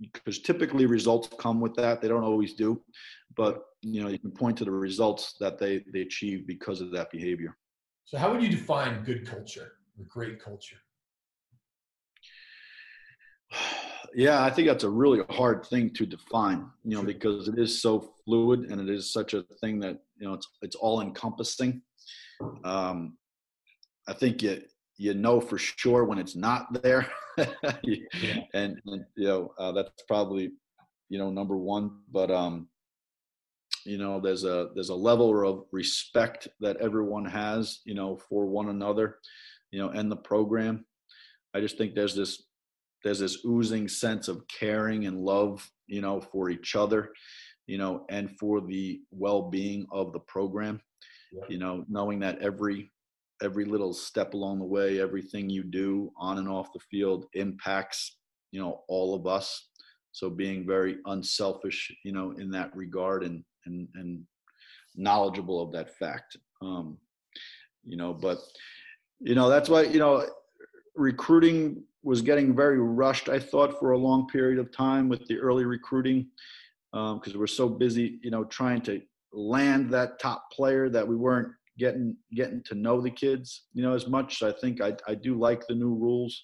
[0.00, 2.00] because typically results come with that.
[2.00, 2.82] They don't always do,
[3.36, 6.90] but you know, you can point to the results that they they achieve because of
[6.92, 7.56] that behavior.
[8.04, 10.76] So, how would you define good culture or great culture?
[14.14, 17.06] Yeah, I think that's a really hard thing to define, you know, sure.
[17.06, 20.48] because it is so fluid and it is such a thing that you know it's
[20.62, 21.82] it's all encompassing.
[22.64, 23.18] Um,
[24.08, 27.06] I think it you know for sure when it's not there
[27.82, 27.96] yeah.
[28.54, 30.50] and, and, you know uh, that's probably
[31.08, 32.68] you know number one but um
[33.84, 38.46] you know there's a there's a level of respect that everyone has you know for
[38.46, 39.18] one another
[39.70, 40.84] you know and the program
[41.54, 42.44] i just think there's this
[43.04, 47.10] there's this oozing sense of caring and love you know for each other
[47.66, 50.80] you know and for the well-being of the program
[51.32, 51.44] yeah.
[51.48, 52.90] you know knowing that every
[53.42, 58.18] every little step along the way, everything you do on and off the field impacts,
[58.50, 59.68] you know, all of us.
[60.12, 64.22] So being very unselfish, you know, in that regard and and and
[64.94, 66.36] knowledgeable of that fact.
[66.62, 66.98] Um,
[67.84, 68.38] you know, but
[69.20, 70.26] you know, that's why, you know,
[70.94, 75.38] recruiting was getting very rushed, I thought, for a long period of time with the
[75.38, 76.28] early recruiting.
[76.92, 81.16] because um, we're so busy, you know, trying to land that top player that we
[81.16, 84.42] weren't getting getting to know the kids you know as much.
[84.42, 86.42] As i think i, I do like the new rules.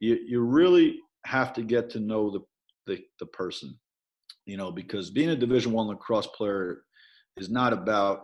[0.00, 2.40] You, you really have to get to know the,
[2.86, 3.78] the the person
[4.46, 6.82] you know because being a division one lacrosse player
[7.36, 8.22] is not about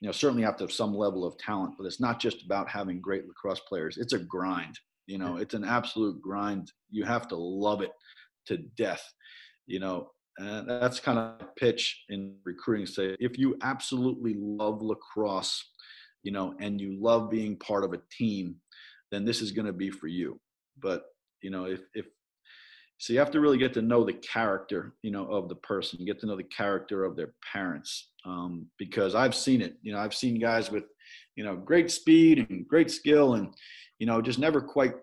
[0.00, 2.68] you know certainly have to have some level of talent but it's not just about
[2.68, 3.96] having great lacrosse players.
[3.96, 6.70] It's a grind you know it's an absolute grind.
[6.90, 7.92] You have to love it
[8.46, 9.02] to death
[9.66, 12.86] you know and that's kind of pitch in recruiting.
[12.86, 15.64] Say, if you absolutely love lacrosse,
[16.22, 18.56] you know, and you love being part of a team,
[19.10, 20.38] then this is going to be for you.
[20.78, 21.04] But
[21.42, 22.06] you know, if if
[22.98, 26.04] so, you have to really get to know the character, you know, of the person.
[26.04, 29.76] Get to know the character of their parents, um, because I've seen it.
[29.82, 30.84] You know, I've seen guys with,
[31.34, 33.54] you know, great speed and great skill, and
[33.98, 34.94] you know, just never quite.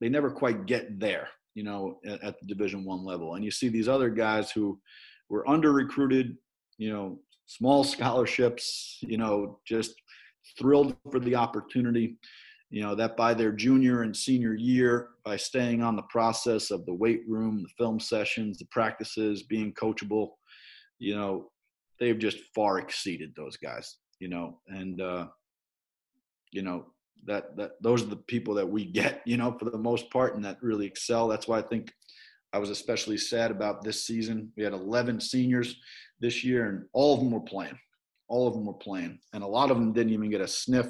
[0.00, 3.34] They never quite get there you know, at, at the Division One level.
[3.34, 4.78] And you see these other guys who
[5.28, 6.36] were under recruited,
[6.78, 9.94] you know, small scholarships, you know, just
[10.58, 12.18] thrilled for the opportunity.
[12.70, 16.84] You know, that by their junior and senior year, by staying on the process of
[16.86, 20.30] the weight room, the film sessions, the practices, being coachable,
[20.98, 21.50] you know,
[22.00, 25.26] they've just far exceeded those guys, you know, and, uh,
[26.50, 26.86] you know,
[27.26, 30.34] that that those are the people that we get, you know, for the most part,
[30.34, 31.28] and that really excel.
[31.28, 31.92] That's why I think
[32.52, 34.52] I was especially sad about this season.
[34.56, 35.76] We had 11 seniors
[36.20, 37.78] this year, and all of them were playing.
[38.28, 40.86] All of them were playing, and a lot of them didn't even get a sniff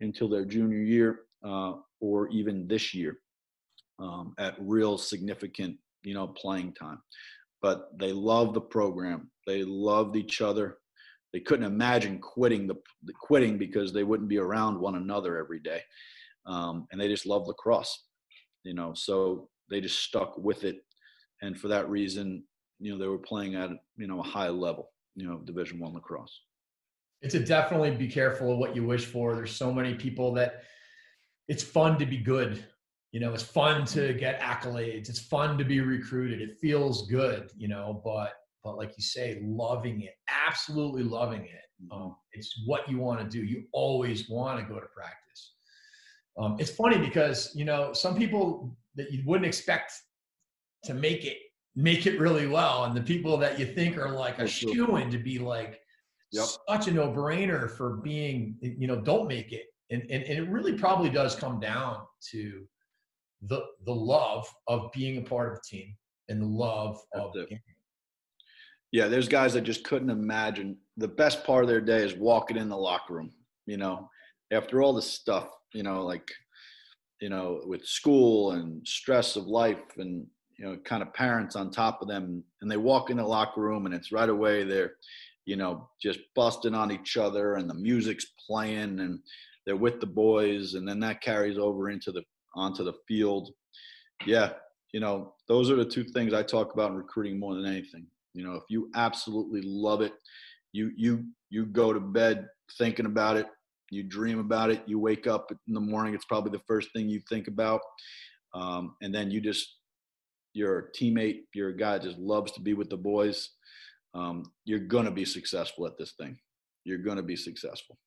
[0.00, 3.18] until their junior year uh, or even this year
[3.98, 7.00] um, at real significant, you know, playing time.
[7.62, 9.30] But they love the program.
[9.46, 10.78] They loved each other
[11.32, 15.60] they couldn't imagine quitting the, the quitting because they wouldn't be around one another every
[15.60, 15.80] day,
[16.46, 18.04] um, and they just love lacrosse,
[18.64, 18.92] you know.
[18.94, 20.84] So they just stuck with it,
[21.42, 22.44] and for that reason,
[22.78, 25.94] you know, they were playing at you know a high level, you know, Division One
[25.94, 26.40] lacrosse.
[27.22, 29.34] It's a definitely be careful of what you wish for.
[29.34, 30.62] There's so many people that
[31.48, 32.64] it's fun to be good
[33.12, 35.08] you know, it's fun to get accolades.
[35.08, 36.40] It's fun to be recruited.
[36.40, 41.64] It feels good, you know, but but like you say, loving it, absolutely loving it.
[41.84, 42.02] Mm-hmm.
[42.02, 43.44] Um, it's what you want to do.
[43.44, 45.52] You always want to go to practice.
[46.38, 49.92] Um, it's funny because you know some people that you wouldn't expect
[50.84, 51.38] to make it
[51.76, 55.10] make it really well, and the people that you think are like a shoe in
[55.10, 55.80] to be like
[56.32, 56.46] yep.
[56.68, 60.50] such a no brainer for being you know don't make it, and, and and it
[60.50, 61.98] really probably does come down
[62.30, 62.64] to
[63.42, 65.96] the the love of being a part of a team
[66.28, 67.58] and the love of the game.
[68.92, 72.56] Yeah, there's guys that just couldn't imagine the best part of their day is walking
[72.56, 73.30] in the locker room.
[73.66, 74.08] You know,
[74.50, 76.28] after all the stuff, you know, like
[77.20, 80.26] you know, with school and stress of life and
[80.58, 83.60] you know, kind of parents on top of them, and they walk in the locker
[83.60, 84.92] room and it's right away they're,
[85.46, 89.18] you know, just busting on each other and the music's playing and
[89.64, 92.22] they're with the boys and then that carries over into the
[92.56, 93.50] onto the field.
[94.26, 94.52] Yeah,
[94.92, 98.06] you know, those are the two things I talk about in recruiting more than anything.
[98.34, 100.12] You know, if you absolutely love it,
[100.72, 102.46] you you you go to bed
[102.78, 103.46] thinking about it,
[103.90, 107.08] you dream about it, you wake up in the morning, it's probably the first thing
[107.08, 107.80] you think about.
[108.54, 109.76] Um, and then you just
[110.52, 113.50] you're teammate, you're guy just loves to be with the boys.
[114.14, 116.38] Um, you're gonna be successful at this thing.
[116.84, 117.98] You're gonna be successful.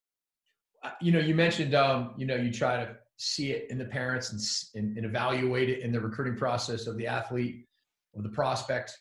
[0.83, 3.85] Uh, you know, you mentioned um, you know, you try to see it in the
[3.85, 4.31] parents
[4.75, 7.65] and, and, and evaluate it in the recruiting process of the athlete,
[8.15, 8.97] of the prospect.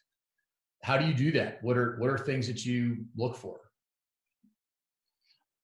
[0.82, 1.62] How do you do that?
[1.62, 3.60] What are what are things that you look for?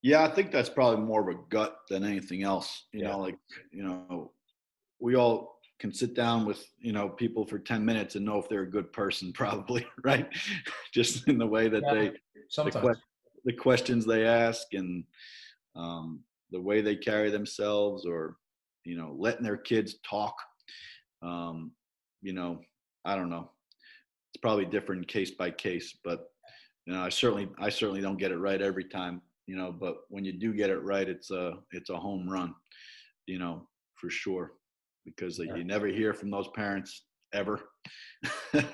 [0.03, 2.85] Yeah, I think that's probably more of a gut than anything else.
[2.93, 3.11] You yeah.
[3.11, 3.39] know, like
[3.73, 4.33] you know,
[5.01, 8.49] we all can sit down with you know people for 10 minutes and know if
[8.49, 10.29] they're a good person probably right
[10.93, 12.13] just in the way that yeah, they
[12.65, 12.95] the, que-
[13.45, 15.05] the, questions they ask and
[15.77, 18.37] um, the way they carry themselves or
[18.85, 20.35] you know letting their kids talk
[21.23, 21.73] um,
[22.23, 22.61] you know
[23.05, 23.51] i don't know
[24.31, 26.31] it's probably different case by case but
[26.87, 29.97] you know i certainly i certainly don't get it right every time you know but
[30.09, 32.55] when you do get it right it's a it's a home run
[33.27, 34.53] you know for sure
[35.05, 37.61] because you never hear from those parents ever.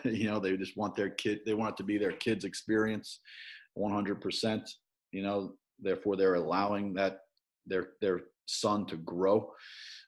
[0.04, 3.20] You know they just want their kid they want it to be their kids experience
[3.76, 4.62] 100%
[5.12, 7.18] you know therefore they're allowing that
[7.66, 9.52] their their son to grow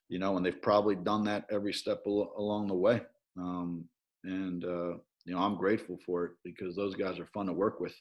[0.09, 3.03] you know and they've probably done that every step al- along the way.
[3.37, 3.85] Um,
[4.25, 4.95] and uh,
[5.27, 7.95] you know i'm grateful for it because those guys are fun to work with.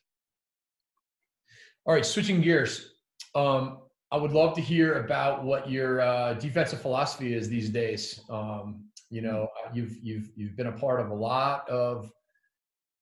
[1.85, 2.93] All right switching gears
[3.35, 3.79] um,
[4.11, 8.21] i would love to hear about what your uh, defensive philosophy is these days.
[8.29, 12.11] Um, you know you've you've you've been a part of a lot of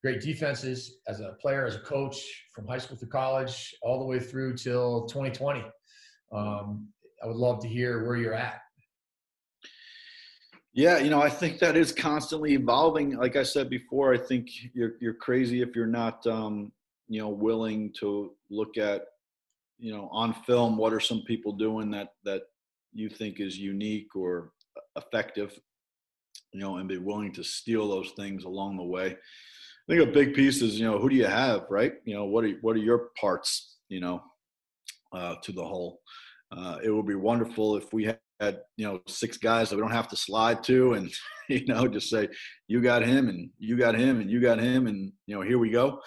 [0.01, 2.17] great defenses as a player as a coach
[2.53, 5.63] from high school to college all the way through till 2020
[6.33, 6.89] um,
[7.23, 8.62] I would love to hear where you're at.
[10.73, 13.15] Yeah, you know, I think that is constantly evolving.
[13.15, 16.71] Like I said before, I think you're you're crazy if you're not, um,
[17.07, 19.03] you know, willing to look at,
[19.77, 22.43] you know, on film what are some people doing that that
[22.91, 24.51] you think is unique or
[24.95, 25.59] effective,
[26.53, 29.11] you know, and be willing to steal those things along the way.
[29.11, 31.93] I think a big piece is, you know, who do you have, right?
[32.05, 34.23] You know, what are what are your parts, you know,
[35.11, 35.99] uh, to the whole
[36.55, 38.11] uh, it would be wonderful if we
[38.43, 41.11] had you know six guys that we don't have to slide to and
[41.49, 42.27] you know just say
[42.67, 45.59] you got him and you got him and you got him and you know here
[45.59, 45.99] we go.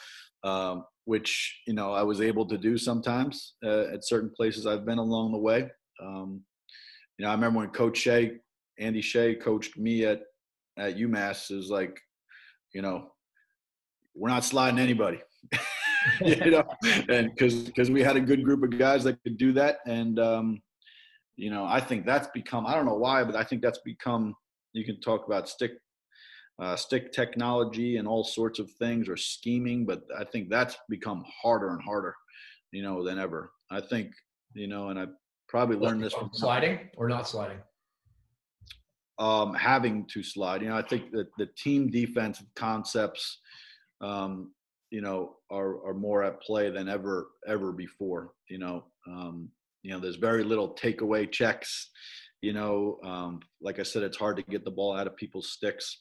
[0.44, 4.84] Um, which you know i was able to do sometimes uh, at certain places i've
[4.84, 5.70] been along the way.
[6.02, 6.42] Um,
[7.18, 8.32] you know i remember when coach shea
[8.78, 10.20] andy shea coached me at
[10.78, 11.98] at umass is like
[12.74, 13.10] you know
[14.16, 15.20] we're not sliding anybody.
[16.24, 16.64] You know,
[17.08, 20.20] and because because we had a good group of guys that could do that, and
[20.20, 20.62] um,
[21.36, 24.34] you know, I think that's become I don't know why, but I think that's become
[24.72, 25.72] you can talk about stick
[26.58, 31.22] uh, stick technology and all sorts of things or scheming, but I think that's become
[31.42, 32.14] harder and harder,
[32.72, 33.52] you know, than ever.
[33.70, 34.10] I think
[34.54, 35.06] you know, and I
[35.48, 37.58] probably learned this from sliding or not sliding.
[39.18, 43.38] Um, having to slide, you know, I think that the team defense concepts
[44.02, 44.52] um,
[44.90, 49.50] you know are are more at play than ever ever before you know um,
[49.86, 51.90] you know there's very little takeaway checks
[52.42, 55.52] you know um, like i said it's hard to get the ball out of people's
[55.52, 56.00] sticks.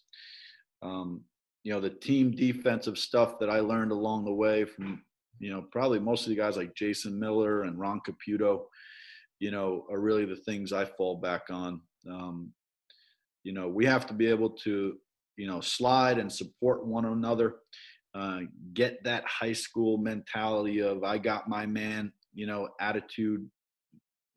[0.81, 1.21] Um,
[1.63, 5.03] you know the team defensive stuff that i learned along the way from
[5.39, 8.63] you know probably most of the guys like jason miller and ron caputo
[9.39, 11.81] you know are really the things i fall back on.
[12.09, 12.51] Um,
[13.43, 14.97] you know we have to be able to
[15.37, 17.57] you know slide and support one another
[18.15, 18.39] uh,
[18.73, 23.45] get that high school mentality of I got my man, you know, attitude,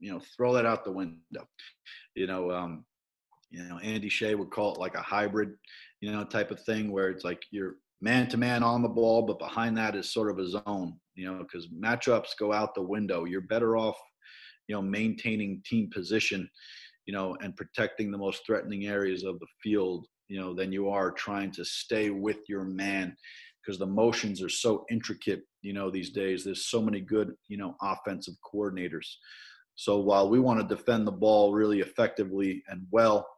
[0.01, 1.47] you know, throw that out the window.
[2.15, 2.85] You know, um,
[3.51, 5.51] you know, Andy Shea would call it like a hybrid,
[6.01, 9.23] you know, type of thing where it's like you're man to man on the ball,
[9.23, 12.83] but behind that is sort of a zone, you know, because matchups go out the
[12.83, 13.25] window.
[13.25, 13.97] You're better off,
[14.69, 16.49] you know, maintaining team position,
[17.07, 20.89] you know, and protecting the most threatening areas of the field, you know, than you
[20.91, 23.17] are trying to stay with your man
[23.69, 26.45] because the motions are so intricate, you know, these days.
[26.45, 29.07] There's so many good, you know, offensive coordinators.
[29.79, 33.29] So while we want to defend the ball really effectively and well,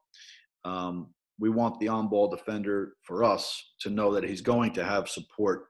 [0.64, 5.06] um, we want the on-ball defender for us to know that he's going to have
[5.06, 5.66] support.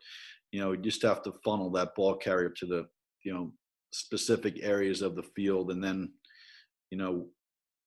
[0.52, 2.86] You know, you just have to funnel that ball carrier to the,
[3.24, 3.52] you know,
[3.92, 6.12] specific areas of the field, and then,
[6.90, 7.26] you know,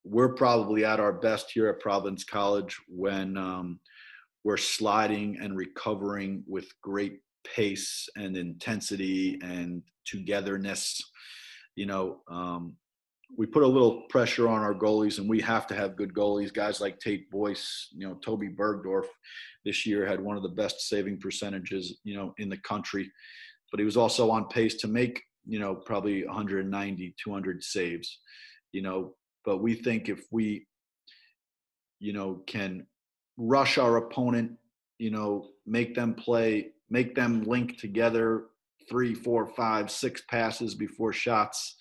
[0.03, 3.79] we're probably at our best here at Providence College when um,
[4.43, 11.01] we're sliding and recovering with great pace and intensity and togetherness.
[11.75, 12.75] You know, um,
[13.37, 16.53] we put a little pressure on our goalies, and we have to have good goalies.
[16.53, 19.05] Guys like Tate Boyce, you know, Toby Bergdorf
[19.65, 23.11] this year had one of the best saving percentages, you know, in the country.
[23.71, 28.19] But he was also on pace to make, you know, probably 190, 200 saves,
[28.71, 29.15] you know.
[29.45, 30.67] But we think if we,
[31.99, 32.85] you know, can
[33.37, 34.51] rush our opponent,
[34.99, 38.45] you know, make them play, make them link together
[38.89, 41.75] three, four, five, six passes before shots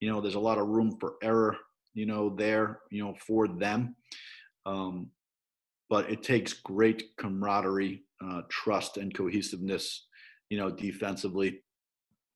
[0.00, 1.56] you know, there's a lot of room for error,
[1.94, 3.96] you know, there, you know, for them.
[4.66, 5.10] Um,
[5.90, 10.06] but it takes great camaraderie, uh, trust, and cohesiveness,
[10.50, 11.62] you know, defensively,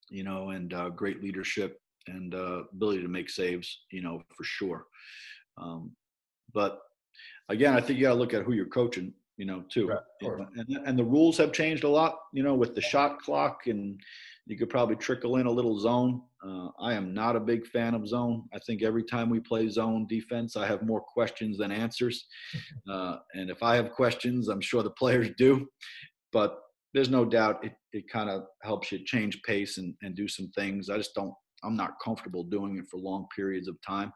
[0.09, 4.45] you know, and uh, great leadership and uh, ability to make saves, you know, for
[4.45, 4.87] sure.
[5.59, 5.93] Um,
[6.53, 6.81] but
[7.49, 9.13] again, I think you got to look at who you're coaching,
[9.43, 9.89] you know, too.
[9.89, 10.47] Right.
[10.55, 14.01] And, and the rules have changed a lot, you know, with the shot clock and
[14.47, 16.23] you could probably trickle in a little zone.
[16.47, 18.45] Uh, I am not a big fan of zone.
[18.55, 22.25] I think every time we play zone defense, I have more questions than answers.
[22.91, 25.67] Uh, and if I have questions, I'm sure the players do.
[26.33, 26.59] But
[26.93, 30.51] there's no doubt it, it kind of helps you change pace and, and do some
[30.55, 30.91] things.
[30.91, 31.33] I just don't,
[31.65, 34.13] I'm not comfortable doing it for long periods of time,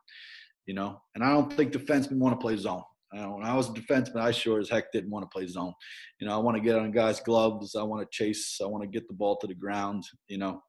[0.66, 1.00] you know.
[1.14, 2.82] And I don't think defensemen want to play zone.
[3.14, 5.72] Uh, when I was a defenseman, I sure as heck didn't want to play zone.
[6.20, 7.76] You know, I want to get on guys' gloves.
[7.76, 8.58] I want to chase.
[8.62, 10.04] I want to get the ball to the ground.
[10.28, 10.62] You know,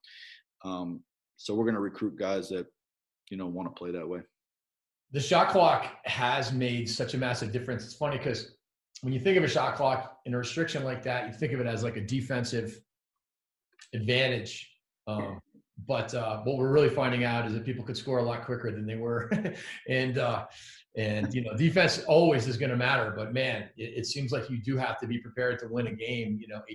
[0.64, 1.02] um,
[1.38, 2.68] so we're going to recruit guys that
[3.30, 4.20] you know want to play that way.
[5.12, 7.86] The shot clock has made such a massive difference.
[7.86, 8.56] It's funny because
[9.02, 11.60] when you think of a shot clock in a restriction like that, you think of
[11.60, 12.80] it as like a defensive
[13.94, 14.70] advantage.
[15.08, 15.40] Um,
[15.86, 18.72] but uh, what we're really finding out is that people could score a lot quicker
[18.72, 19.32] than they were,
[19.90, 20.46] and uh,
[20.98, 24.50] and you know, defense always is going to matter, but man, it, it, seems like
[24.50, 26.40] you do have to be prepared to win a game.
[26.42, 26.74] You know, 18-17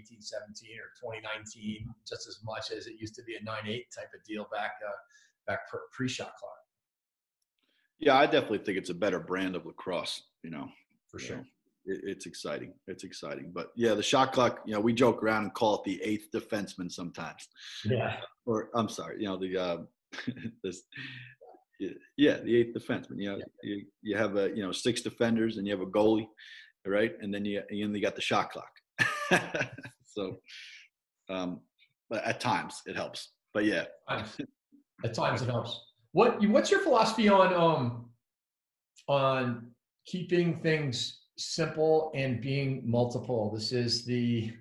[0.79, 4.47] or 2019, just as much as it used to be a 9-8 type of deal
[4.53, 4.93] back uh,
[5.49, 6.53] back pre-shot clock.
[7.99, 10.23] Yeah, I definitely think it's a better brand of lacrosse.
[10.45, 10.69] You know,
[11.09, 11.45] for sure.
[11.85, 12.75] It, it's exciting.
[12.87, 13.51] It's exciting.
[13.53, 14.61] But yeah, the shot clock.
[14.67, 17.49] You know, we joke around and call it the eighth defenseman sometimes.
[17.85, 18.19] Yeah.
[18.47, 19.21] Or I'm sorry.
[19.21, 19.79] You know the uh,
[20.65, 20.83] this
[22.17, 23.19] yeah, the eighth defenseman.
[23.19, 23.45] You know, yeah.
[23.63, 26.27] you, you have a you know six defenders and you have a goalie,
[26.87, 27.13] right?
[27.21, 28.71] And then you you only got the shot clock.
[30.07, 30.39] so,
[31.29, 31.61] um,
[32.11, 33.33] but at times it helps.
[33.55, 35.81] But yeah, at times it helps.
[36.13, 38.11] What what's your philosophy on um
[39.09, 39.71] on
[40.07, 43.53] keeping things simple and being multiple?
[43.55, 44.53] This is the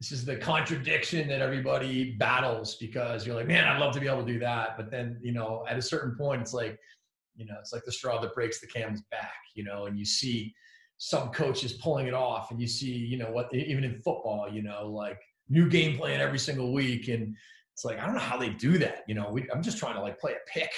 [0.00, 4.06] this is the contradiction that everybody battles because you're like, man, I'd love to be
[4.06, 4.76] able to do that.
[4.76, 6.78] But then, you know, at a certain point, it's like,
[7.34, 10.04] you know, it's like the straw that breaks the camel's back, you know, and you
[10.04, 10.54] see
[10.98, 14.62] some coaches pulling it off and you see, you know, what, even in football, you
[14.62, 15.18] know, like
[15.48, 17.08] new game plan every single week.
[17.08, 17.34] And
[17.72, 19.04] it's like, I don't know how they do that.
[19.08, 20.70] You know, we, I'm just trying to like play a pick,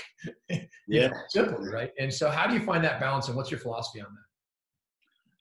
[0.88, 1.68] yeah, know, simply.
[1.68, 1.90] Right.
[1.98, 4.22] And so how do you find that balance and what's your philosophy on that?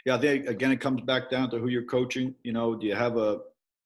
[0.05, 2.33] Yeah, they, again, it comes back down to who you're coaching.
[2.43, 3.39] You know, do you have a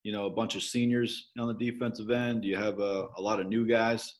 [0.04, 2.41] you know, a bunch of seniors on the defensive end?
[2.41, 4.16] Do you have a, a lot of new guys?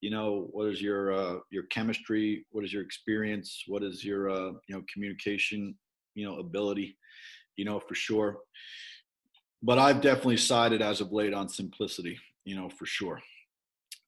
[0.00, 2.46] You know, what is your uh, your chemistry?
[2.50, 3.64] What is your experience?
[3.66, 5.74] What is your uh, you know communication?
[6.14, 6.98] You know, ability.
[7.56, 8.38] You know, for sure.
[9.62, 12.18] But I've definitely sided as of late on simplicity.
[12.44, 13.20] You know, for sure.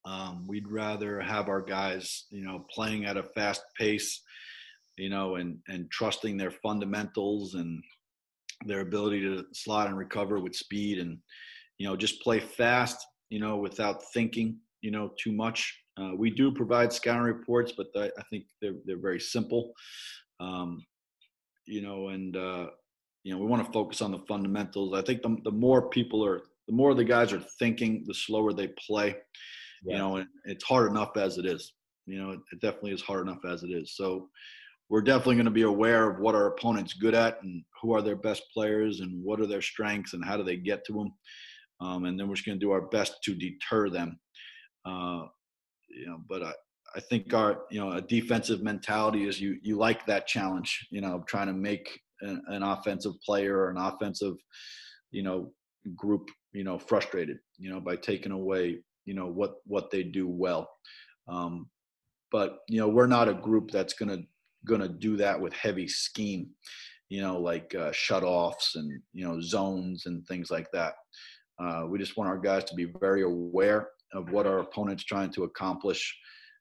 [0.05, 4.21] Um, we'd rather have our guys, you know, playing at a fast pace,
[4.97, 7.83] you know, and and trusting their fundamentals and
[8.65, 11.19] their ability to slide and recover with speed and
[11.79, 15.79] you know just play fast you know without thinking you know too much.
[15.99, 19.73] Uh, we do provide scouting reports but i think they're, they're very simple.
[20.41, 20.85] Um,
[21.67, 22.67] you know and uh,
[23.25, 24.95] you know we want to focus on the fundamentals.
[24.95, 28.53] I think the, the more people are the more the guys are thinking the slower
[28.53, 29.17] they play
[29.85, 29.93] yeah.
[29.93, 31.73] you know and it's hard enough as it is.
[32.07, 33.97] You know it definitely is hard enough as it is.
[33.97, 34.29] So
[34.89, 38.03] we're definitely going to be aware of what our opponent's good at and who are
[38.03, 41.13] their best players and what are their strengths and how do they get to them.
[41.81, 44.19] Um, and then we're just going to do our best to deter them.
[44.85, 45.25] Uh,
[45.89, 46.53] you know, but I,
[46.95, 50.87] I think our you know a defensive mentality is you you like that challenge.
[50.91, 54.35] You know, trying to make an, an offensive player or an offensive
[55.11, 55.53] you know
[55.95, 60.29] group you know frustrated you know by taking away you know what what they do
[60.29, 60.71] well.
[61.29, 61.69] Um,
[62.31, 64.25] but you know we're not a group that's going to
[64.67, 66.49] going to do that with heavy scheme,
[67.09, 70.95] you know, like uh, shutoffs and you know zones and things like that.
[71.59, 75.31] Uh, we just want our guys to be very aware of what our opponent's trying
[75.31, 76.15] to accomplish,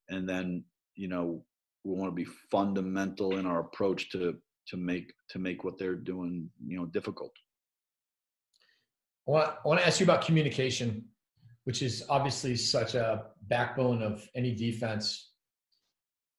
[0.10, 0.64] and then
[0.96, 1.44] you know
[1.84, 4.36] we want to be fundamental in our approach to
[4.68, 7.32] to make to make what they're doing you know difficult.
[9.28, 11.04] I want, I want to ask you about communication,
[11.64, 15.32] which is obviously such a backbone of any defense.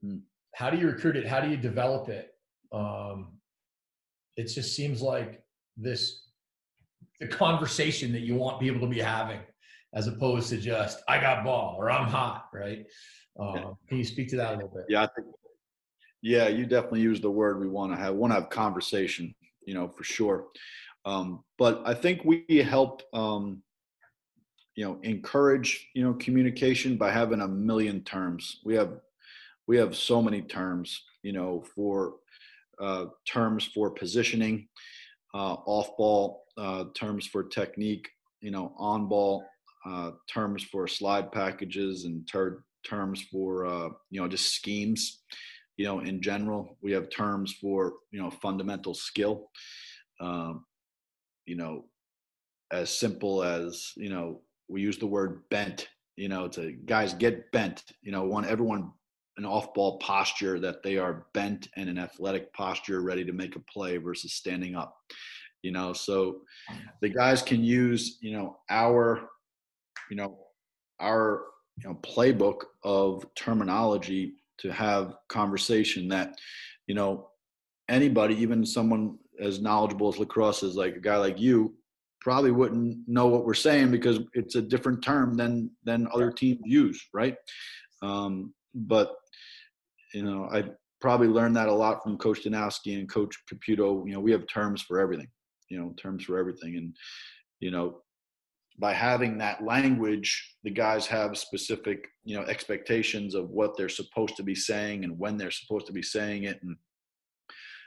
[0.01, 0.19] Hmm
[0.57, 1.27] how do you recruit it?
[1.27, 2.31] How do you develop it?
[2.73, 3.33] Um,
[4.39, 5.43] it just seems like
[5.77, 6.31] this
[7.21, 9.41] the conversation that you want people to be having
[9.95, 12.87] as opposed to just I got ball or I'm hot, right?
[13.39, 14.87] Um, can you speak to that a little bit?
[14.89, 15.27] Yeah, I think.
[16.23, 18.15] Yeah, you definitely use the word we want to have.
[18.15, 19.35] Want to have conversation,
[19.67, 20.47] you know, for sure.
[21.05, 23.63] Um, but I think we help, um,
[24.75, 28.61] you know, encourage, you know, communication by having a million terms.
[28.65, 29.01] We have
[29.67, 32.17] we have so many terms, you know, for
[32.81, 34.69] uh, terms for positioning,
[35.35, 38.09] uh, off ball, uh, terms for technique,
[38.41, 39.45] you know, on ball,
[39.85, 45.23] uh, terms for slide packages, and ter- terms for uh, you know just schemes.
[45.77, 49.51] You know, in general, we have terms for you know fundamental skill.
[50.21, 50.65] Um,
[51.45, 51.85] you know,
[52.73, 55.89] as simple as you know, we use the word bent.
[56.17, 57.85] You know, to guys get bent.
[58.03, 58.91] You know, want everyone
[59.39, 63.57] an off ball posture that they are bent and an athletic posture ready to make
[63.57, 64.97] a play versus standing up
[65.67, 65.93] you know?
[65.93, 66.43] So
[67.03, 69.29] the guys can use you know our
[70.09, 70.39] you know
[71.01, 71.43] our
[71.77, 76.37] you know playbook of terminology to have conversation that
[76.87, 77.29] you know
[77.89, 81.75] anybody even someone as knowledgeable as lacrosse is like a guy like you
[82.21, 86.61] probably wouldn't know what we're saying because it's a different term than than other teams
[86.65, 87.37] use right?
[88.03, 89.17] Um, but
[90.15, 90.65] you know, I
[91.01, 94.07] probably learned that a lot from Coach Danowski and Coach Caputo.
[94.07, 95.29] You know, we have terms for everything.
[95.69, 96.97] You know, terms for everything, and
[97.61, 98.03] you know,
[98.79, 104.37] by having that language, the guys have specific, you know, expectations of what they're supposed
[104.37, 106.63] to be saying and when they're supposed to be saying it.
[106.63, 106.77] And,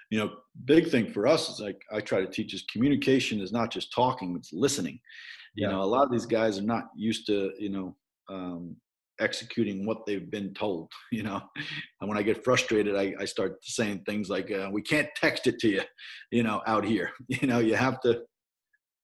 [0.10, 0.32] you know,
[0.66, 3.94] big thing for us is like I try to teach is communication is not just
[3.94, 5.00] talking, it's listening.
[5.56, 5.74] You yeah.
[5.74, 7.96] know, a lot of these guys are not used to, you know,
[8.30, 8.76] um,
[9.20, 11.42] executing what they've been told you know?
[12.00, 15.48] And when i get frustrated i, I start saying things like uh, we can't text
[15.48, 15.82] it to you
[16.32, 17.12] you know out here.
[17.28, 18.22] You know you have to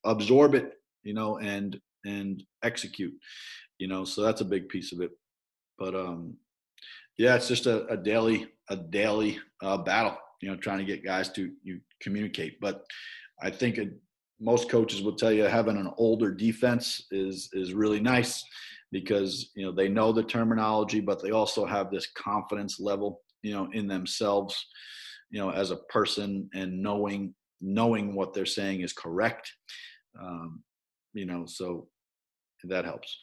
[0.04, 3.14] absorb it you know and and execute
[3.78, 4.06] you know?
[4.06, 5.12] So that's a big piece of it.
[5.78, 6.38] But um
[7.18, 11.04] yeah it's just a, a daily a daily uh, battle you know trying to get
[11.06, 12.60] guys to you communicate.
[12.60, 12.84] But
[13.42, 13.90] i think it,
[14.40, 18.44] most coaches will tell you having an older defense is is really nice
[18.96, 23.54] because you know they know the terminology but they also have this confidence level you
[23.54, 24.56] know in themselves
[25.30, 29.52] you know as a person and knowing knowing what they're saying is correct.
[30.18, 30.64] Um,
[31.14, 31.90] you know so
[32.64, 33.20] that helps.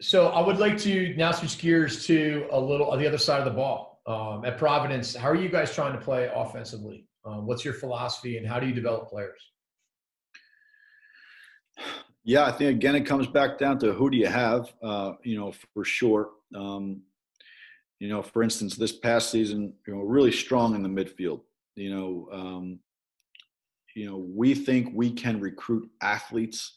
[0.00, 3.38] So i would like to now switch gears to a little on the other side
[3.38, 4.00] of the ball.
[4.04, 7.06] Um, at providence how are you guys trying to play offensively?
[7.24, 9.40] Um, what's your philosophy and how do you develop players
[12.24, 15.38] yeah, I think again it comes back down to who do you have, uh, you
[15.38, 16.30] know, for sure.
[16.54, 17.02] Um,
[17.98, 21.42] you know, for instance, this past season, you know, really strong in the midfield.
[21.76, 22.78] You know, um,
[23.94, 26.74] you know, we think we can recruit athletes.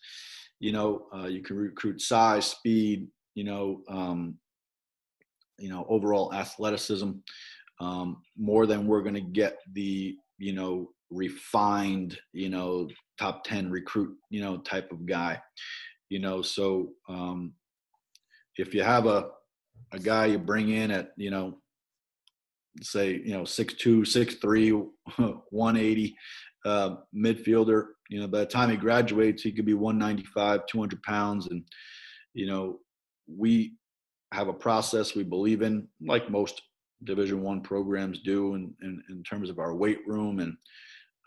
[0.60, 3.08] You know, uh, you can recruit size, speed.
[3.34, 4.38] You know, um,
[5.58, 7.12] you know, overall athleticism
[7.80, 12.88] um, more than we're going to get the you know refined, you know,
[13.20, 15.39] top 10 recruit, you know, type of guy,
[16.09, 17.53] you know, so um,
[18.57, 19.30] if you have a,
[19.91, 21.57] a guy you bring in at, you know,
[22.82, 26.16] say, you know, 6'2", 6'3", 180
[26.66, 31.47] uh, midfielder, you know, by the time he graduates, he could be 195, 200 pounds.
[31.47, 31.63] And,
[32.34, 32.80] you know,
[33.28, 33.74] we
[34.32, 36.61] have a process we believe in, like most
[37.03, 40.55] division one programs do in, in, in terms of our weight room and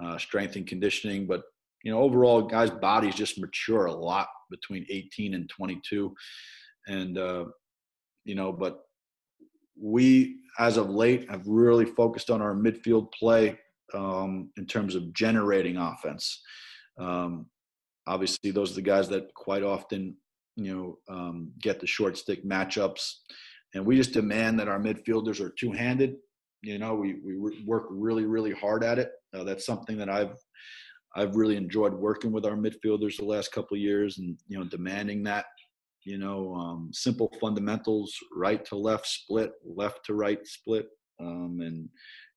[0.03, 1.27] uh, strength and conditioning.
[1.27, 1.43] But
[1.85, 6.15] you know, overall, guys' bodies just mature a lot between 18 and 22,
[6.89, 7.45] and uh,
[8.25, 8.81] you know, but
[9.81, 13.59] we as of late, have really focused on our midfield play
[13.95, 16.43] um, in terms of generating offense.
[16.99, 17.47] Um,
[18.07, 20.17] obviously, those are the guys that quite often,
[20.57, 23.13] you know, um, get the short stick matchups,
[23.75, 26.17] and we just demand that our midfielders are two-handed.
[26.63, 29.13] You know, we we work really really hard at it.
[29.33, 30.35] Uh, that's something that I've
[31.19, 35.23] I've really enjoyed working with our midfielders the last couple years, and you know, demanding
[35.25, 35.47] that
[36.09, 40.89] you know, um, simple fundamentals, right to left split, left to right split,
[41.21, 41.87] um, and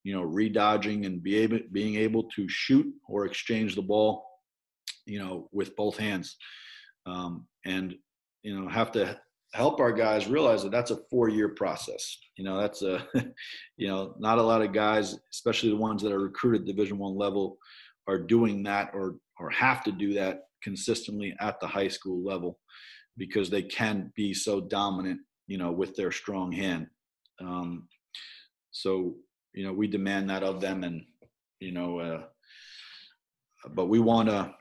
[0.04, 4.26] you know, redodging and be able, being able to shoot or exchange the ball,
[5.06, 6.36] you know, with both hands,
[7.06, 7.96] um, and
[8.44, 9.18] you know, have to
[9.54, 12.18] help our guys realize that that's a four-year process.
[12.36, 13.08] You know, that's a,
[13.78, 17.16] you know, not a lot of guys, especially the ones that are recruited Division One
[17.16, 17.58] level,
[18.08, 22.60] are doing that or or have to do that consistently at the high school level
[23.18, 26.88] because they can be so dominant, you know, with their strong hand.
[27.40, 27.88] Um,
[28.72, 29.16] so,
[29.54, 31.04] you know, we demand that of them, and
[31.60, 32.24] you know, uh,
[33.74, 34.54] but we want to,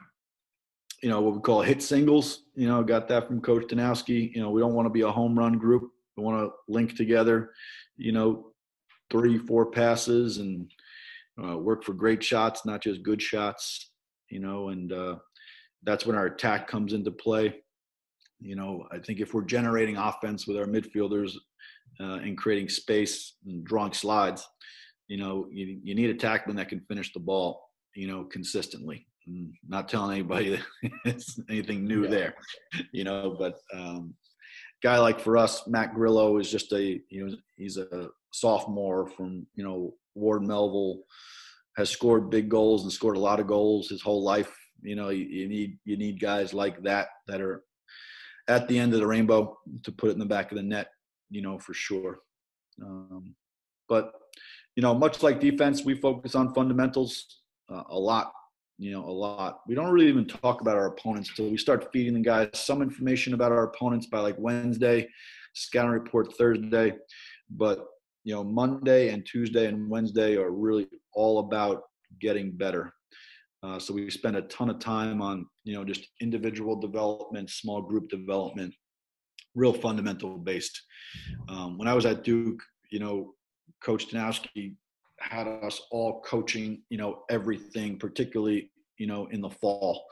[1.03, 2.43] you know, what we call hit singles.
[2.55, 4.35] You know, got that from Coach Danowski.
[4.35, 5.91] You know, we don't want to be a home run group.
[6.17, 7.51] We want to link together,
[7.97, 8.53] you know,
[9.11, 10.71] three, four passes and
[11.43, 13.91] uh, work for great shots, not just good shots.
[14.31, 15.17] You know, and uh,
[15.83, 17.55] that's when our attack comes into play.
[18.41, 21.33] You know, I think if we're generating offense with our midfielders
[22.01, 24.47] uh, and creating space and drawing slides,
[25.09, 27.61] you know, you, you need attackmen that can finish the ball,
[27.95, 29.07] you know, consistently.
[29.27, 30.61] I'm not telling anybody
[31.05, 32.11] it's anything new yeah.
[32.11, 32.35] there,
[32.93, 34.15] you know, but um,
[34.83, 39.47] guy like for us, Matt Grillo is just a, you know, he's a sophomore from,
[39.55, 41.03] you know, Ward Melville
[41.77, 44.55] has scored big goals and scored a lot of goals his whole life.
[44.83, 47.63] You know, you, you need, you need guys like that, that are
[48.49, 50.89] at the end of the rainbow to put it in the back of the net,
[51.31, 52.21] you know, for sure.
[52.83, 53.35] Um,
[53.89, 54.13] but,
[54.77, 57.41] you know, much like defense, we focus on fundamentals
[57.73, 58.33] uh, a lot,
[58.79, 59.61] you know, a lot.
[59.69, 62.83] We don't really even talk about our opponents until we start feeding the guys some
[62.83, 65.09] information about our opponents by like Wednesday,
[65.55, 66.95] scouting report Thursday.
[67.51, 67.87] But,
[68.25, 71.83] you know, Monday and Tuesday and Wednesday are really all about
[72.21, 72.93] getting better.
[73.63, 77.83] Uh, so we spend a ton of time on, you know, just individual development, small
[77.83, 78.75] group development,
[79.55, 80.81] real fundamental based.
[81.49, 83.35] Um, when I was at Duke, you know,
[83.83, 84.77] Coach Danowski
[85.19, 90.05] had us all coaching, you know, everything, particularly, you know, in the fall.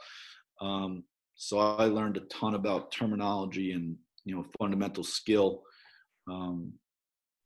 [0.61, 1.03] Um,
[1.35, 3.95] so I learned a ton about terminology and,
[4.25, 5.63] you know, fundamental skill.
[6.29, 6.73] Um,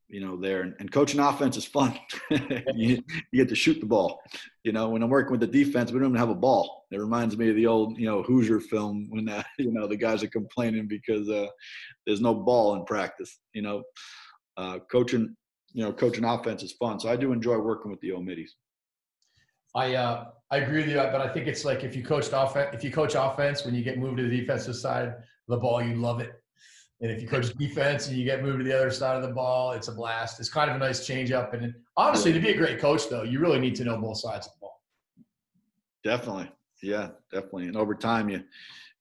[0.10, 0.62] you know, there.
[0.62, 1.98] And, and coaching offense is fun.
[2.30, 3.02] you,
[3.32, 4.22] you, get to shoot the ball.
[4.64, 6.86] You know, when I'm working with the defense, we don't even have a ball.
[6.92, 9.98] It reminds me of the old, you know, Hoosier film when, uh, you know, the
[9.98, 11.48] guys are complaining because uh,
[12.06, 13.40] there's no ball in practice.
[13.54, 13.84] You know,
[14.58, 15.36] uh, coaching,
[15.74, 17.00] you know, coaching offense is fun.
[17.00, 18.56] So I do enjoy working with the old middies.
[19.76, 22.70] I uh, I agree with you, but I think it's like if you coached offense,
[22.74, 25.16] if you coach offense, when you get moved to the defensive side
[25.48, 26.43] the ball, you love it.
[27.04, 29.34] And if you coach defense and you get moved to the other side of the
[29.34, 30.40] ball, it's a blast.
[30.40, 31.54] It's kind of a nice change up.
[31.54, 34.48] And honestly, to be a great coach, though, you really need to know both sides
[34.48, 34.82] of the ball.
[36.06, 36.50] Definitely.
[36.82, 37.68] Yeah, definitely.
[37.68, 38.42] And over time, you,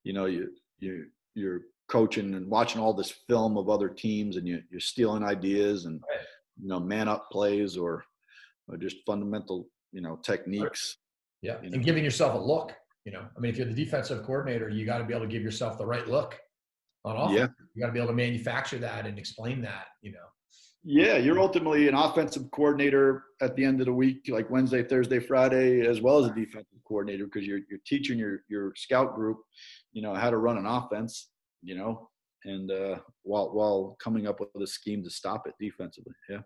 [0.02, 0.50] you know, you,
[0.80, 5.22] you, you're coaching and watching all this film of other teams and you, you're stealing
[5.22, 6.26] ideas and, right.
[6.60, 8.04] you know, man up plays or,
[8.66, 10.96] or just fundamental, you know, techniques.
[11.40, 11.58] Yeah.
[11.62, 11.74] You know.
[11.74, 12.72] And giving yourself a look,
[13.04, 15.32] you know, I mean, if you're the defensive coordinator, you got to be able to
[15.32, 16.36] give yourself the right look
[17.04, 17.38] on offense.
[17.38, 17.64] Yeah.
[17.74, 20.18] You got to be able to manufacture that and explain that, you know.
[20.84, 25.20] Yeah, you're ultimately an offensive coordinator at the end of the week, like Wednesday, Thursday,
[25.20, 29.38] Friday, as well as a defensive coordinator, because you're you're teaching your your scout group,
[29.92, 31.30] you know, how to run an offense,
[31.62, 32.10] you know,
[32.44, 36.14] and uh, while while coming up with a scheme to stop it defensively.
[36.28, 36.40] Yeah.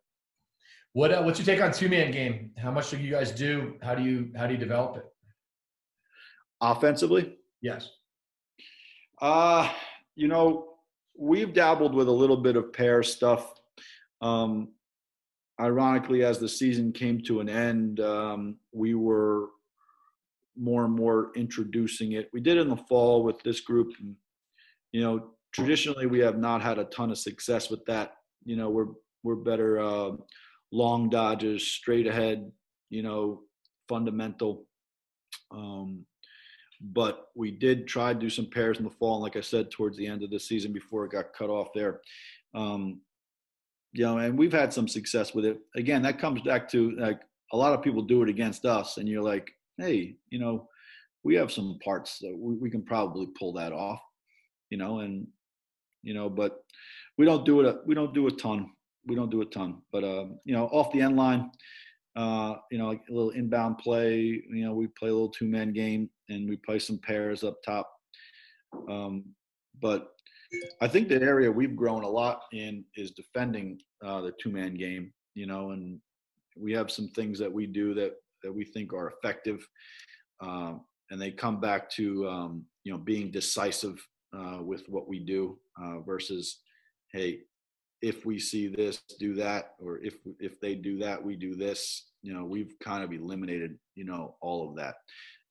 [0.93, 2.51] What uh, what's your take on two man game?
[2.59, 3.77] How much do you guys do?
[3.83, 5.05] How do you how do you develop it?
[6.61, 7.37] Offensively.
[7.63, 7.89] Yes.
[9.21, 9.73] Uh
[10.17, 10.77] you know,
[11.17, 13.55] we've dabbled with a little bit of pair stuff.
[14.21, 14.73] Um,
[15.61, 19.49] ironically, as the season came to an end, um, we were
[20.59, 22.31] more and more introducing it.
[22.33, 23.93] We did in the fall with this group.
[24.01, 24.17] And,
[24.93, 28.14] you know, traditionally we have not had a ton of success with that.
[28.45, 28.89] You know, we're
[29.23, 30.12] we're better uh,
[30.73, 32.51] long dodges, straight ahead.
[32.89, 33.43] You know,
[33.89, 34.67] fundamental.
[35.51, 36.07] Um,
[36.81, 39.14] but we did try to do some pairs in the fall.
[39.14, 41.68] And like I said, towards the end of the season before it got cut off
[41.74, 42.01] there,
[42.55, 43.01] um,
[43.93, 45.59] you know, and we've had some success with it.
[45.74, 47.20] Again, that comes back to like
[47.53, 50.68] a lot of people do it against us, and you're like, hey, you know,
[51.22, 54.01] we have some parts that we, we can probably pull that off,
[54.70, 55.27] you know, and
[56.03, 56.62] you know, but
[57.18, 57.77] we don't do it.
[57.87, 58.70] We don't do a ton.
[59.07, 61.51] we don't do a ton, but um, you know, off the end line,
[62.17, 64.19] uh, you know, like a little inbound play.
[64.19, 67.62] You know, we play a little two man game and we play some pairs up
[67.62, 67.91] top.
[68.89, 69.25] Um,
[69.81, 70.09] but
[70.81, 74.75] I think the area we've grown a lot in is defending uh, the two man
[74.75, 75.12] game.
[75.35, 76.01] You know, and
[76.57, 79.67] we have some things that we do that that we think are effective,
[80.41, 80.75] uh,
[81.11, 83.99] and they come back to um, you know being decisive
[84.35, 86.61] uh, with what we do uh, versus
[87.12, 87.41] hey
[88.03, 92.11] if we see this do that or if if they do that we do this.
[92.22, 94.97] You know we've kind of eliminated you know all of that.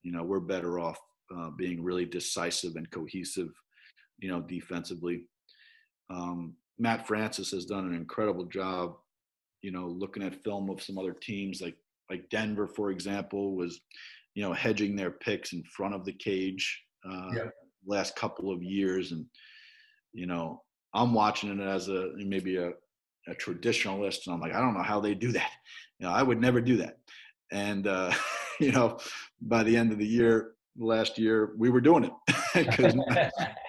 [0.03, 0.99] You know we're better off
[1.35, 3.49] uh, being really decisive and cohesive
[4.19, 5.25] you know defensively.
[6.09, 8.97] Um, matt francis has done an incredible job
[9.61, 11.77] you know looking at film of some other teams like
[12.09, 13.79] like denver for example was
[14.35, 17.49] you know hedging their picks in front of the cage uh, yeah.
[17.85, 19.11] last couple of years.
[19.11, 19.25] And
[20.13, 20.61] you know
[20.95, 22.69] I'm watching it as a maybe a,
[23.27, 25.51] a traditionalist, and I'm like, I don't know how they do that.
[25.99, 26.97] You know, I would never do that.
[27.51, 28.13] And uh,
[28.59, 28.97] you know,
[29.41, 32.13] by the end of the year, last year, we were doing it
[32.53, 32.95] because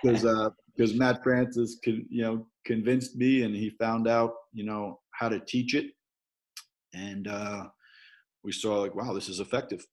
[0.02, 5.00] because uh, Matt Francis, could, you know, convinced me, and he found out, you know,
[5.10, 5.86] how to teach it,
[6.94, 7.64] and uh,
[8.44, 9.84] we saw like, wow, this is effective.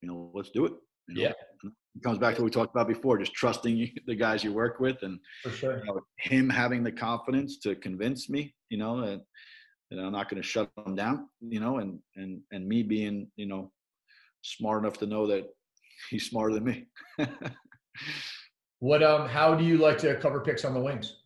[0.00, 0.72] You know, let's do it.
[1.08, 1.22] You know?
[1.22, 1.32] Yeah
[1.94, 4.52] it comes back to what we talked about before, just trusting you, the guys you
[4.52, 5.18] work with, and
[5.54, 5.78] sure.
[5.78, 9.20] you know, him having the confidence to convince me, you know, that,
[9.90, 13.28] that I'm not going to shut him down, you know, and and and me being,
[13.36, 13.70] you know,
[14.42, 15.44] smart enough to know that
[16.08, 16.86] he's smarter than me.
[18.78, 19.28] what um?
[19.28, 21.16] How do you like to cover picks on the wings?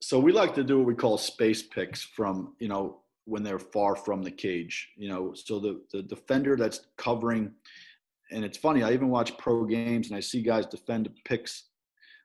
[0.00, 3.60] So we like to do what we call space picks from you know when they're
[3.60, 4.88] far from the cage.
[4.96, 7.52] You know, so the the defender that's covering,
[8.32, 8.82] and it's funny.
[8.82, 11.68] I even watch pro games and I see guys defend picks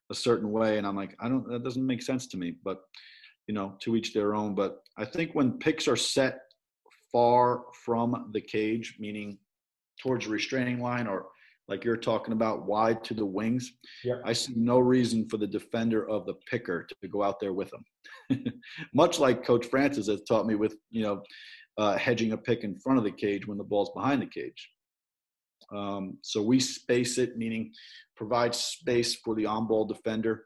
[0.10, 1.47] a certain way, and I'm like, I don't.
[1.47, 2.56] That doesn't make sense to me.
[2.64, 2.82] But
[3.47, 4.56] you know, to each their own.
[4.56, 6.41] But I think when picks are set
[7.12, 9.38] far from the cage, meaning
[10.01, 11.28] towards the restraining line or
[11.68, 13.72] like you're talking about wide to the wings.
[14.03, 14.22] Yep.
[14.26, 17.72] I see no reason for the defender of the picker to go out there with
[17.72, 18.53] them.
[18.93, 21.24] Much like Coach Francis has taught me with, you know,
[21.78, 24.70] uh, hedging a pick in front of the cage when the ball's behind the cage.
[25.74, 27.72] Um, so we space it, meaning
[28.16, 30.45] provide space for the on-ball defender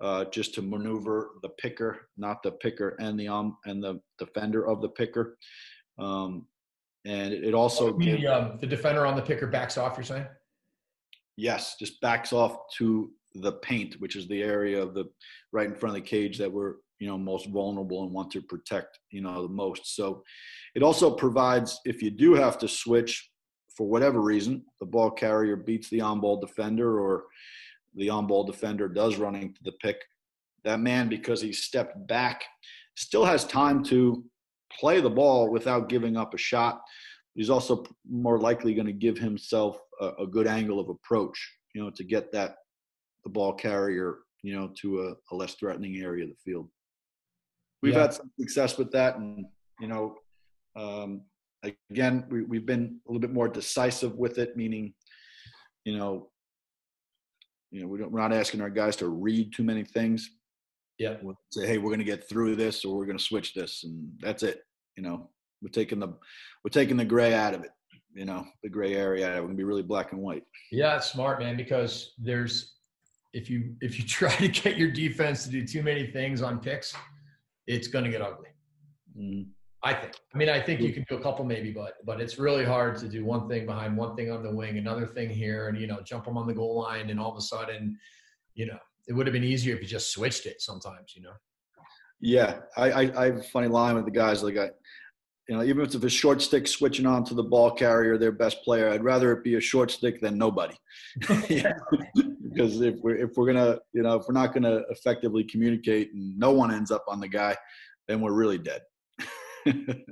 [0.00, 4.66] uh, just to maneuver the picker, not the picker and the on and the defender
[4.66, 5.36] of the picker.
[5.98, 6.46] Um,
[7.04, 9.96] and it also the, um, the defender on the picker backs off.
[9.96, 10.26] You're saying?
[11.40, 15.04] Yes, just backs off to the paint, which is the area of the
[15.52, 18.42] right in front of the cage that we're you know most vulnerable and want to
[18.42, 19.96] protect you know the most.
[19.96, 20.22] So
[20.74, 23.30] it also provides if you do have to switch
[23.74, 27.24] for whatever reason, the ball carrier beats the on-ball defender or
[27.94, 29.96] the on-ball defender does running to the pick.
[30.64, 32.42] That man, because he stepped back,
[32.96, 34.22] still has time to
[34.78, 36.82] play the ball without giving up a shot.
[37.34, 41.38] He's also more likely going to give himself a, a, good angle of approach,
[41.74, 42.56] you know, to get that
[43.24, 46.68] the ball carrier, you know, to a, a less threatening area of the field.
[47.82, 48.02] We've yeah.
[48.02, 49.46] had some success with that, and
[49.80, 50.16] you know,
[50.76, 51.22] um,
[51.90, 54.94] again, we, we've been a little bit more decisive with it, meaning,
[55.84, 56.28] you know,
[57.70, 60.28] you know, we don't, we're not asking our guys to read too many things.
[60.98, 61.16] Yeah.
[61.22, 63.84] We'll say, hey, we're going to get through this, or we're going to switch this,
[63.84, 64.60] and that's it.
[64.96, 65.30] You know,
[65.62, 66.08] we're taking the
[66.64, 67.70] we're taking the gray out of it
[68.14, 69.40] you know the gray area.
[69.40, 70.42] We're to be really black and white.
[70.72, 72.74] Yeah it's smart man because there's
[73.32, 76.60] if you if you try to get your defense to do too many things on
[76.60, 76.94] picks
[77.66, 78.48] it's going to get ugly.
[79.18, 79.46] Mm.
[79.82, 82.38] i think i mean i think you can do a couple maybe but but it's
[82.38, 85.68] really hard to do one thing behind one thing on the wing another thing here
[85.68, 87.98] and you know jump them on the goal line and all of a sudden
[88.54, 91.32] you know it would have been easier if you just switched it sometimes you know?
[92.20, 94.70] Yeah i i, I have a funny line with the guys like i
[95.50, 98.30] you know, even if it's a short stick switching on to the ball carrier, their
[98.30, 100.76] best player, I'd rather it be a short stick than nobody.
[101.28, 106.38] because if we're if we're gonna, you know, if we're not gonna effectively communicate and
[106.38, 107.56] no one ends up on the guy,
[108.06, 108.82] then we're really dead.
[109.66, 110.06] it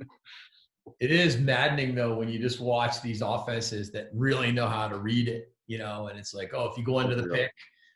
[0.99, 5.29] is maddening though when you just watch these offenses that really know how to read
[5.29, 7.53] it, you know, and it's like, oh, if you go into oh, the pick,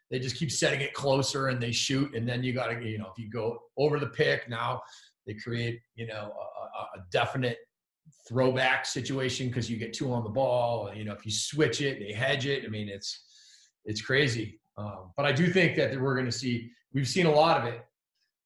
[0.09, 2.99] they just keep setting it closer and they shoot, and then you got to, you
[2.99, 4.81] know, if you go over the pick now,
[5.25, 6.52] they create, you know, a,
[6.97, 7.57] a definite
[8.27, 10.91] throwback situation because you get two on the ball.
[10.93, 12.63] You know, if you switch it, they hedge it.
[12.65, 13.23] I mean, it's
[13.85, 14.59] it's crazy.
[14.77, 16.69] Um, but I do think that we're going to see.
[16.93, 17.81] We've seen a lot of it,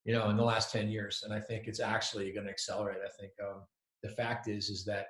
[0.06, 3.00] you know, in the last ten years, and I think it's actually going to accelerate.
[3.06, 3.62] I think um,
[4.04, 5.08] the fact is is that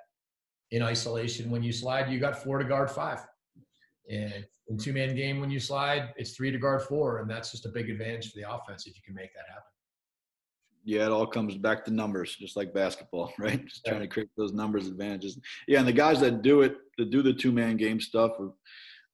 [0.70, 3.20] in isolation, when you slide, you got four to guard five,
[4.10, 7.50] and in two man game when you slide, it's three to guard four, and that's
[7.50, 9.62] just a big advantage for the offense if you can make that happen.
[10.84, 13.64] Yeah, it all comes back to numbers, just like basketball, right?
[13.66, 15.38] Just trying to create those numbers advantages.
[15.66, 18.32] Yeah, and the guys that do it, that do the two man game stuff,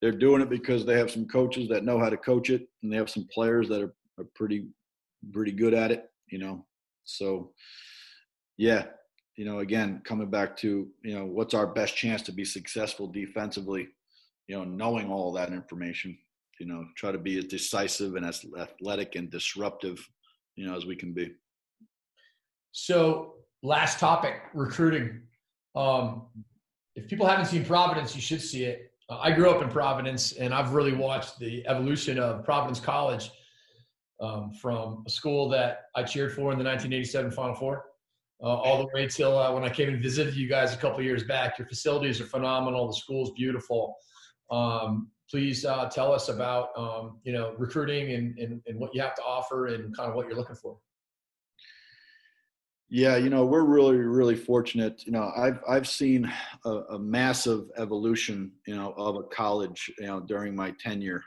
[0.00, 2.92] they're doing it because they have some coaches that know how to coach it, and
[2.92, 4.66] they have some players that are, are pretty
[5.32, 6.64] pretty good at it, you know.
[7.04, 7.52] So,
[8.56, 8.84] yeah,
[9.36, 13.08] you know, again, coming back to you know, what's our best chance to be successful
[13.08, 13.88] defensively?
[14.46, 16.18] You know, knowing all that information.
[16.60, 19.98] You know, try to be as decisive and as athletic and disruptive,
[20.54, 21.32] you know, as we can be.
[22.76, 25.20] So, last topic recruiting.
[25.76, 26.26] Um,
[26.96, 28.90] if people haven't seen Providence, you should see it.
[29.08, 33.30] Uh, I grew up in Providence, and I've really watched the evolution of Providence College
[34.20, 37.84] um, from a school that I cheered for in the 1987 Final Four,
[38.42, 41.00] uh, all the way till uh, when I came and visited you guys a couple
[41.00, 41.60] years back.
[41.60, 42.88] Your facilities are phenomenal.
[42.88, 43.94] The school's beautiful.
[44.50, 49.00] Um, please uh, tell us about um, you know recruiting and, and, and what you
[49.00, 50.76] have to offer and kind of what you're looking for.
[52.94, 55.04] Yeah, you know, we're really, really fortunate.
[55.04, 56.32] You know, I've I've seen
[56.64, 61.24] a, a, massive evolution, you know, of a college, you know, during my tenure,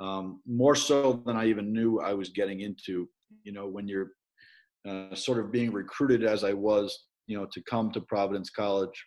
[0.00, 3.08] um, more so than I even knew I was getting into.
[3.44, 4.10] You know, when you're
[4.88, 9.06] uh, sort of being recruited as I was, you know, to come to Providence College,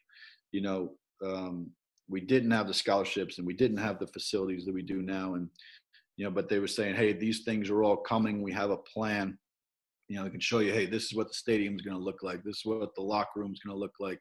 [0.54, 0.92] you know,
[1.26, 1.72] um,
[2.08, 5.34] we didn't have the scholarships and we didn't have the facilities that we do now,
[5.34, 5.50] and
[6.16, 8.42] you know, but they were saying, hey, these things are all coming.
[8.42, 9.38] We have a plan
[10.12, 12.04] you know, they can show you, hey, this is what the stadium is going to
[12.04, 12.44] look like.
[12.44, 14.20] This is what the locker room is going to look like.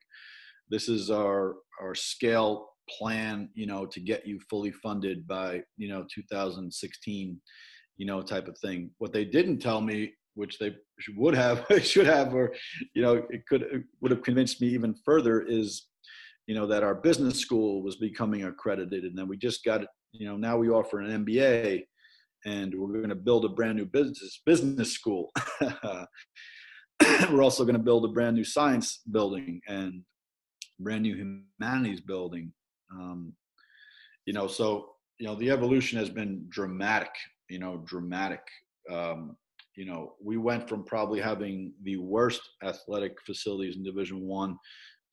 [0.70, 5.88] This is our our scale plan, you know, to get you fully funded by, you
[5.88, 7.40] know, 2016,
[7.96, 8.90] you know, type of thing.
[8.98, 10.76] What they didn't tell me, which they
[11.16, 12.54] would have, should have, or,
[12.94, 15.88] you know, it could it would have convinced me even further is,
[16.46, 19.80] you know, that our business school was becoming accredited, and then we just got,
[20.12, 21.82] you know, now we offer an MBA
[22.44, 25.30] and we're going to build a brand new business business school.
[27.30, 30.02] we're also going to build a brand new science building and
[30.78, 32.52] brand new humanities building.
[32.92, 33.32] Um,
[34.26, 37.10] you know, so you know the evolution has been dramatic.
[37.48, 38.42] You know, dramatic.
[38.90, 39.36] Um,
[39.76, 44.56] you know, we went from probably having the worst athletic facilities in Division One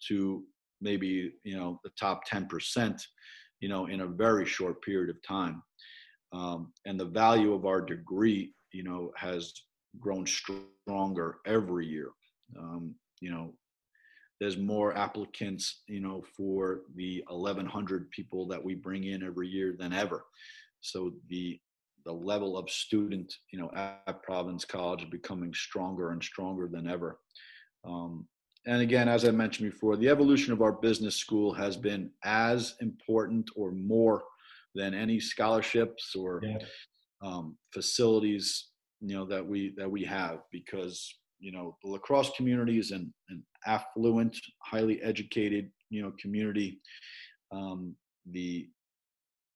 [0.07, 0.43] to
[0.81, 3.01] maybe you know the top ten percent.
[3.59, 5.63] You know, in a very short period of time
[6.31, 9.53] um, and the value of our degree, you know, has
[9.99, 12.09] grown stronger every year.
[12.57, 13.53] Um, you know,
[14.39, 19.75] there's more applicants, you know, for the 1,100 people that we bring in every year
[19.77, 20.25] than ever.
[20.81, 21.59] So the
[22.05, 26.87] the level of student, you know, at Providence College is becoming stronger and stronger than
[26.87, 27.19] ever.
[27.83, 28.25] Um,
[28.65, 32.75] and again, as I mentioned before, the evolution of our business school has been as
[32.79, 34.23] important or more
[34.77, 36.57] than any scholarships or yeah.
[37.21, 38.69] um, facilities
[39.01, 43.13] you know that we that we have because you know the lacrosse community is an,
[43.29, 46.79] an affluent highly educated you know community
[47.51, 47.95] um,
[48.31, 48.67] the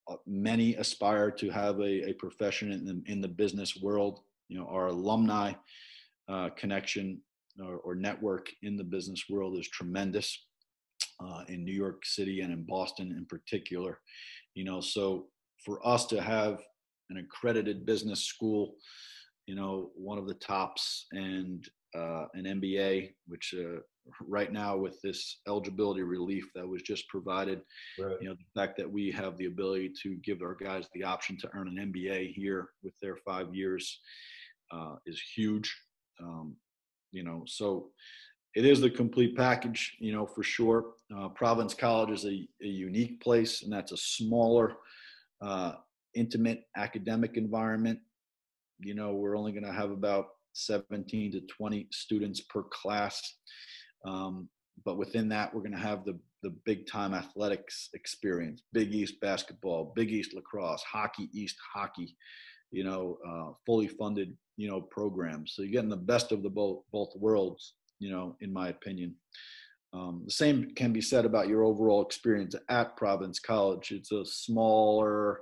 [0.10, 4.58] uh, many aspire to have a, a profession in the, in the business world you
[4.58, 5.54] know our alumni
[6.30, 7.22] uh, connection
[7.62, 10.46] or, or, network in the business world is tremendous
[11.20, 14.00] uh, in new york city and in boston in particular
[14.56, 15.28] you know so
[15.64, 16.62] for us to have
[17.10, 18.76] an accredited business school
[19.48, 23.80] you know one of the tops and uh, an mba which uh,
[24.28, 27.62] right now with this eligibility relief that was just provided
[28.00, 28.18] right.
[28.22, 31.38] you know the fact that we have the ability to give our guys the option
[31.38, 34.00] to earn an mba here with their five years
[34.72, 35.74] uh, is huge
[36.22, 36.56] um,
[37.12, 37.90] you know so
[38.54, 40.94] it is the complete package, you know, for sure.
[41.16, 44.76] Uh, Providence College is a, a, unique place, and that's a smaller,
[45.42, 45.74] uh,
[46.16, 48.00] intimate academic environment.
[48.80, 53.36] You know, we're only going to have about 17 to 20 students per class.
[54.06, 54.50] Um,
[54.84, 59.22] but within that, we're going to have the, the big time athletics experience Big East
[59.22, 62.18] basketball, Big East lacrosse, Hockey East hockey,
[62.72, 65.54] you know, uh, fully funded, you know, programs.
[65.56, 69.16] So you're getting the best of the both, both worlds you know, in my opinion.
[69.94, 73.92] Um, the same can be said about your overall experience at Providence College.
[73.92, 75.42] It's a smaller,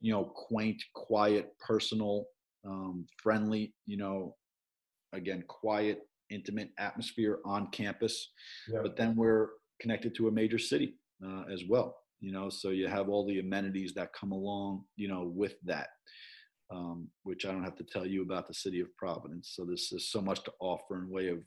[0.00, 2.26] you know, quaint, quiet, personal,
[2.66, 4.36] um, friendly, you know,
[5.12, 6.00] again, quiet,
[6.30, 8.32] intimate atmosphere on campus.
[8.68, 8.80] Yeah.
[8.82, 9.48] But then we're
[9.80, 13.38] connected to a major city uh, as well, you know, so you have all the
[13.38, 15.88] amenities that come along, you know, with that.
[16.68, 19.52] Um, which I don't have to tell you about the city of Providence.
[19.54, 21.38] So this is so much to offer in way of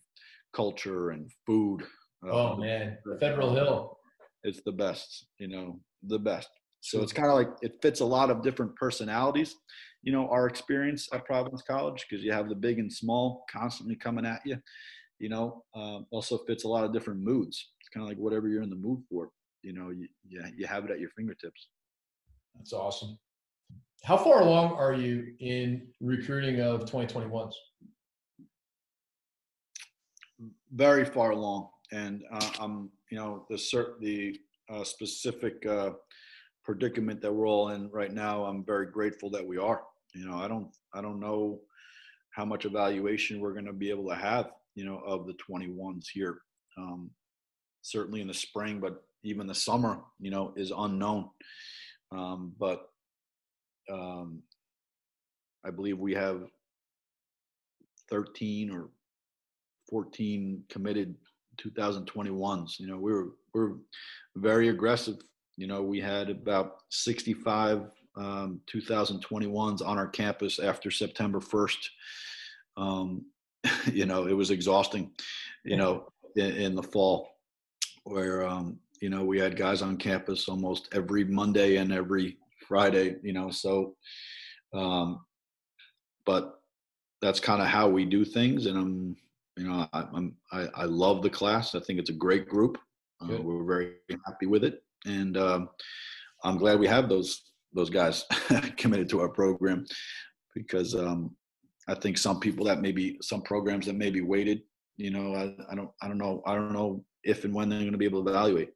[0.54, 1.84] culture and food.
[2.24, 3.98] Oh um, man, Federal Hill.
[4.44, 6.50] It's the best, you know, the best.
[6.82, 9.56] So it's kind of like it fits a lot of different personalities
[10.02, 13.96] you know, our experience at Providence College because you have the big and small constantly
[13.96, 14.58] coming at you.
[15.20, 17.72] You know, um, also fits a lot of different moods.
[17.82, 19.30] It's kind of like whatever you're in the mood for.
[19.62, 21.68] You know, you, you you have it at your fingertips.
[22.56, 23.20] That's awesome.
[24.04, 27.52] How far along are you in recruiting of 2021s?
[30.72, 34.40] Very far along, and uh, I'm, you know, the cert the
[34.70, 35.92] uh, specific uh,
[36.64, 38.44] predicament that we're all in right now.
[38.46, 39.82] I'm very grateful that we are.
[40.14, 41.60] You know, I don't, I don't know
[42.32, 46.06] how much evaluation we're going to be able to have, you know, of the 21s
[46.14, 46.40] here.
[46.78, 47.10] Um,
[47.82, 51.30] certainly in the spring, but even the summer, you know, is unknown.
[52.12, 52.90] Um, but
[53.92, 54.42] um,
[55.66, 56.44] I believe we have
[58.10, 58.90] 13 or
[59.90, 61.16] 14 committed
[61.60, 62.80] 2021s.
[62.80, 63.74] You know, we were we're
[64.36, 65.18] very aggressive.
[65.58, 71.78] You know, we had about 65 um, 2021s on our campus after September 1st.
[72.78, 73.26] Um,
[73.92, 75.12] you know, it was exhausting.
[75.66, 77.30] You know, in, in the fall,
[78.04, 82.38] where um, you know we had guys on campus almost every Monday and every
[82.68, 83.50] Friday, you know.
[83.50, 83.96] So,
[84.74, 85.22] um,
[86.26, 86.60] but
[87.22, 89.16] that's kind of how we do things, and I'm,
[89.60, 91.76] you know, I, I'm I, I love the class.
[91.76, 92.78] I think it's a great group.
[93.22, 93.96] Uh, we're very
[94.26, 95.70] happy with it, and um,
[96.46, 97.42] I'm glad we have those
[97.74, 98.24] those guys
[98.78, 99.86] committed to our program
[100.56, 101.36] because um,
[101.90, 104.62] I think some people that maybe some programs that maybe waited,
[104.96, 107.80] you know, I, I don't I don't know I don't know if and when they're
[107.80, 108.70] going to be able to evaluate.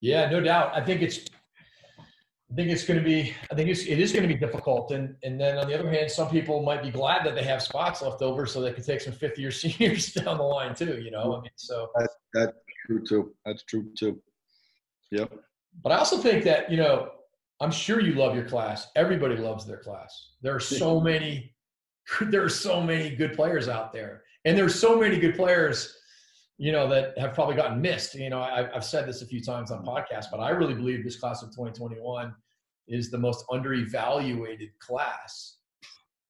[0.00, 0.72] Yeah, no doubt.
[0.74, 1.26] I think it's
[2.52, 3.34] I think it's going to be.
[3.50, 5.90] I think it's, it is going to be difficult, and and then on the other
[5.90, 8.84] hand, some people might be glad that they have spots left over, so they can
[8.84, 11.00] take some fifth year seniors down the line too.
[11.00, 12.52] You know, I mean, so that's, that's
[12.86, 13.34] true too.
[13.46, 14.20] That's true too.
[15.12, 15.32] Yep.
[15.82, 17.12] But I also think that you know,
[17.60, 18.88] I'm sure you love your class.
[18.96, 20.32] Everybody loves their class.
[20.42, 21.54] There are so many.
[22.20, 25.96] There are so many good players out there, and there's so many good players
[26.58, 28.14] you know, that have probably gotten missed.
[28.14, 31.04] You know, I, have said this a few times on podcasts, but I really believe
[31.04, 32.34] this class of 2021
[32.88, 35.56] is the most underevaluated class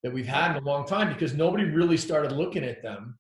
[0.03, 3.19] that we've had in a long time because nobody really started looking at them,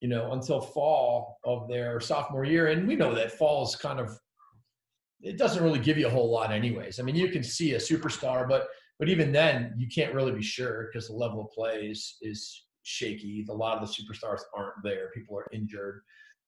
[0.00, 2.68] you know, until fall of their sophomore year.
[2.68, 4.18] And we know that fall is kind of,
[5.20, 7.00] it doesn't really give you a whole lot anyways.
[7.00, 8.68] I mean, you can see a superstar, but
[8.98, 12.64] but even then you can't really be sure because the level of play is is
[12.84, 13.44] shaky.
[13.48, 15.10] A lot of the superstars aren't there.
[15.14, 16.02] People are injured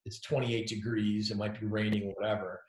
[0.06, 2.62] it's 28 degrees, it might be raining or whatever.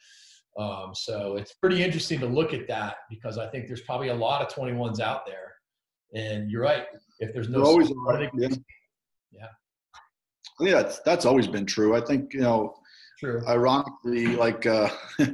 [0.59, 4.15] Um, so it's pretty interesting to look at that because I think there's probably a
[4.15, 5.53] lot of 21s out there.
[6.15, 6.85] And you're right.
[7.19, 8.49] If there's no, always are, yeah.
[9.31, 9.47] yeah.
[10.59, 11.95] I think that's that's always been true.
[11.95, 12.73] I think you know,
[13.19, 13.41] true.
[13.47, 14.89] Ironically, like uh,
[15.19, 15.27] you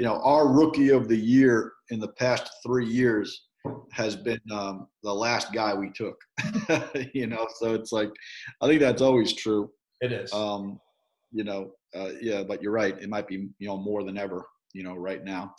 [0.00, 3.48] know, our rookie of the year in the past three years
[3.92, 6.16] has been um, the last guy we took.
[7.14, 8.10] you know, so it's like
[8.60, 9.70] I think that's always true.
[10.00, 10.32] It is.
[10.32, 10.80] Um,
[11.32, 13.00] you know, uh, yeah, but you're right.
[13.00, 15.54] It might be, you know, more than ever, you know, right now.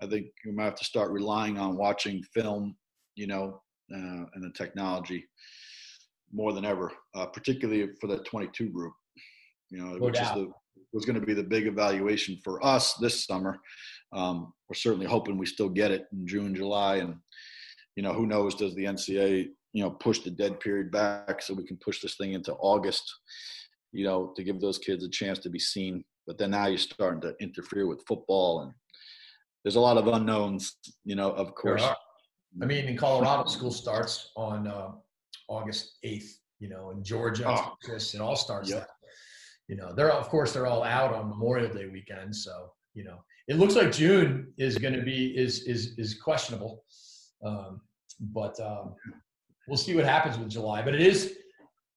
[0.00, 2.76] I think we might have to start relying on watching film,
[3.14, 3.60] you know,
[3.92, 5.24] uh, and the technology
[6.32, 8.92] more than ever, uh, particularly for the 22 group,
[9.70, 10.36] you know, no which doubt.
[10.36, 10.52] is the,
[10.92, 13.58] was going to be the big evaluation for us this summer.
[14.12, 17.16] Um, we're certainly hoping we still get it in June, July, and
[17.96, 18.54] you know, who knows?
[18.54, 22.16] Does the NCA you know, push the dead period back so we can push this
[22.16, 23.12] thing into August?
[23.92, 26.04] you know, to give those kids a chance to be seen.
[26.26, 28.72] But then now you're starting to interfere with football, and
[29.64, 31.82] there's a lot of unknowns, you know, of course.
[32.62, 34.92] I mean, in Colorado, school starts on uh,
[35.48, 36.30] August 8th,
[36.60, 37.72] you know, in Georgia, oh.
[37.82, 38.88] Texas, it all starts yep.
[39.68, 42.34] You know, they're, of course, they're all out on Memorial Day weekend.
[42.34, 43.18] So, you know,
[43.48, 46.84] it looks like June is going to be, is, is, is questionable.
[47.44, 47.80] Um,
[48.20, 48.94] but um,
[49.66, 50.82] we'll see what happens with July.
[50.82, 51.38] But it is,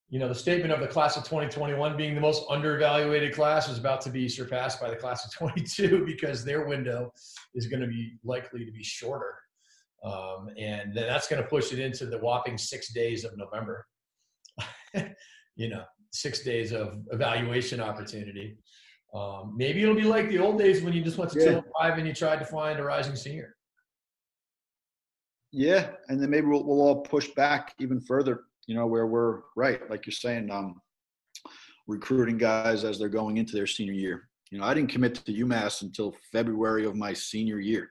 [0.09, 3.77] you know, the statement of the class of 2021 being the most underevaluated class is
[3.77, 7.11] about to be surpassed by the class of 22 because their window
[7.53, 9.35] is going to be likely to be shorter.
[10.03, 13.85] Um, and that's going to push it into the whopping six days of November.
[15.55, 18.57] you know, six days of evaluation opportunity.
[19.13, 21.45] Um, maybe it'll be like the old days when you just went to yeah.
[21.45, 23.55] 205 and you tried to find a rising senior.
[25.51, 29.41] Yeah, and then maybe we'll, we'll all push back even further you know, where we're
[29.55, 30.81] right, like you're saying, um,
[31.87, 34.29] recruiting guys as they're going into their senior year.
[34.49, 37.89] You know, I didn't commit to UMass until February of my senior year.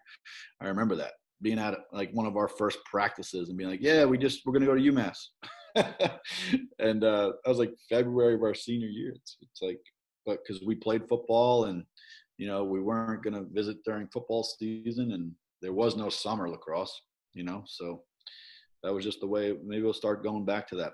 [0.60, 4.04] I remember that being at like one of our first practices and being like, "Yeah,
[4.04, 5.18] we just we're gonna go to UMass,"
[6.78, 9.12] and uh, I was like February of our senior year.
[9.14, 9.80] It's, it's like,
[10.26, 11.84] but because we played football and
[12.38, 15.32] you know we weren't gonna visit during football season and
[15.62, 17.02] there was no summer lacrosse,
[17.34, 18.02] you know, so
[18.82, 19.54] that was just the way.
[19.64, 20.92] Maybe we'll start going back to that.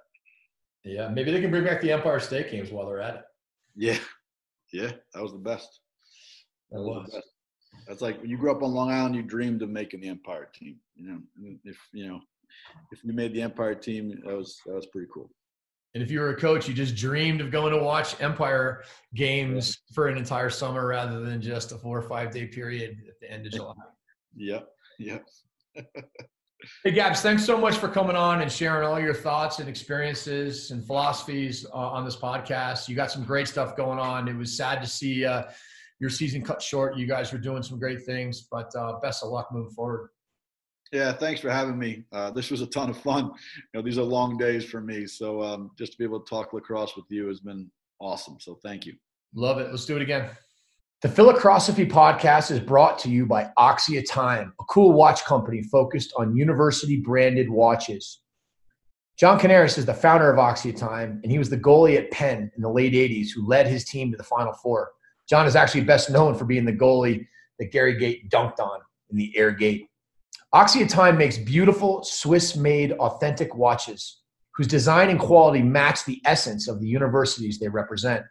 [0.85, 3.24] Yeah, maybe they can bring back the Empire State Games while they're at it.
[3.77, 3.98] Yeah,
[4.73, 5.81] yeah, that was the best.
[6.70, 7.07] That was.
[7.07, 7.28] the best.
[7.86, 10.48] That's like when you grew up on Long Island, you dreamed of making the Empire
[10.55, 10.77] team.
[10.94, 12.20] You know, if you know,
[12.90, 15.31] if you made the Empire team, that was that was pretty cool.
[15.97, 19.78] And if you were a coach, you just dreamed of going to watch Empire games
[19.94, 23.32] for an entire summer rather than just a four or five day period at the
[23.32, 23.73] end of July.
[24.36, 24.68] Yep,
[24.98, 25.27] yep.
[26.82, 30.70] Hey, Gabs, thanks so much for coming on and sharing all your thoughts and experiences
[30.70, 32.89] and philosophies uh, on this podcast.
[32.89, 34.27] You got some great stuff going on.
[34.27, 35.44] It was sad to see uh,
[36.01, 36.97] your season cut short.
[36.97, 40.09] You guys were doing some great things, but uh, best of luck moving forward.
[40.93, 42.05] Yeah, thanks for having me.
[42.13, 43.25] Uh, this was a ton of fun.
[43.25, 46.29] You know, these are long days for me, so um, just to be able to
[46.29, 48.37] talk lacrosse with you has been awesome.
[48.39, 48.95] So thank you.
[49.35, 49.71] Love it.
[49.71, 50.31] Let's do it again.
[51.03, 56.13] The Philocrosophy podcast is brought to you by Axia Time, a cool watch company focused
[56.17, 58.21] on university branded watches.
[59.19, 62.51] John Cannella is the founder of Axia Time, and he was the goalie at Penn
[62.55, 64.93] in the late 80s who led his team to the Final Four.
[65.29, 67.27] John is actually best known for being the goalie
[67.59, 68.81] that Gary Gait dunked on
[69.11, 69.89] in the Air Gait.
[70.57, 74.23] Axia Time makes beautiful Swiss made authentic watches
[74.55, 78.24] whose design and quality match the essence of the universities they represent.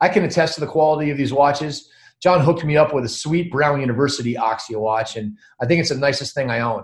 [0.00, 1.88] I can attest to the quality of these watches.
[2.20, 5.90] John hooked me up with a sweet Brown University Axia watch, and I think it's
[5.90, 6.82] the nicest thing I own.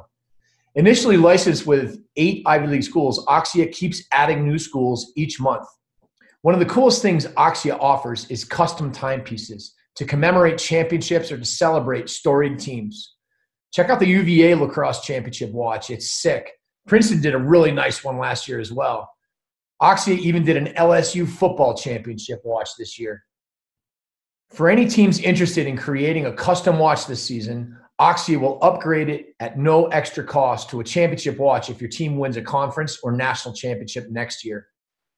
[0.77, 5.67] Initially licensed with eight Ivy League schools, Axia keeps adding new schools each month.
[6.43, 11.45] One of the coolest things Axia offers is custom timepieces to commemorate championships or to
[11.45, 13.17] celebrate storied teams.
[13.73, 15.91] Check out the UVA Lacrosse Championship watch.
[15.91, 16.51] It's sick.
[16.87, 19.11] Princeton did a really nice one last year as well.
[19.81, 23.23] Axia even did an LSU football championship watch this year.
[24.51, 29.35] For any teams interested in creating a custom watch this season, Axia will upgrade it
[29.41, 33.13] at no extra cost to a championship watch if your team wins a conference or
[33.13, 34.67] national championship next year.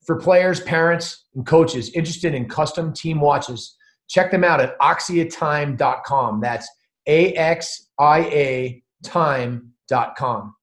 [0.05, 3.77] For players, parents, and coaches interested in custom team watches,
[4.09, 6.41] check them out at axiatime.com.
[6.41, 6.69] That's
[7.07, 10.55] A X I A time.com.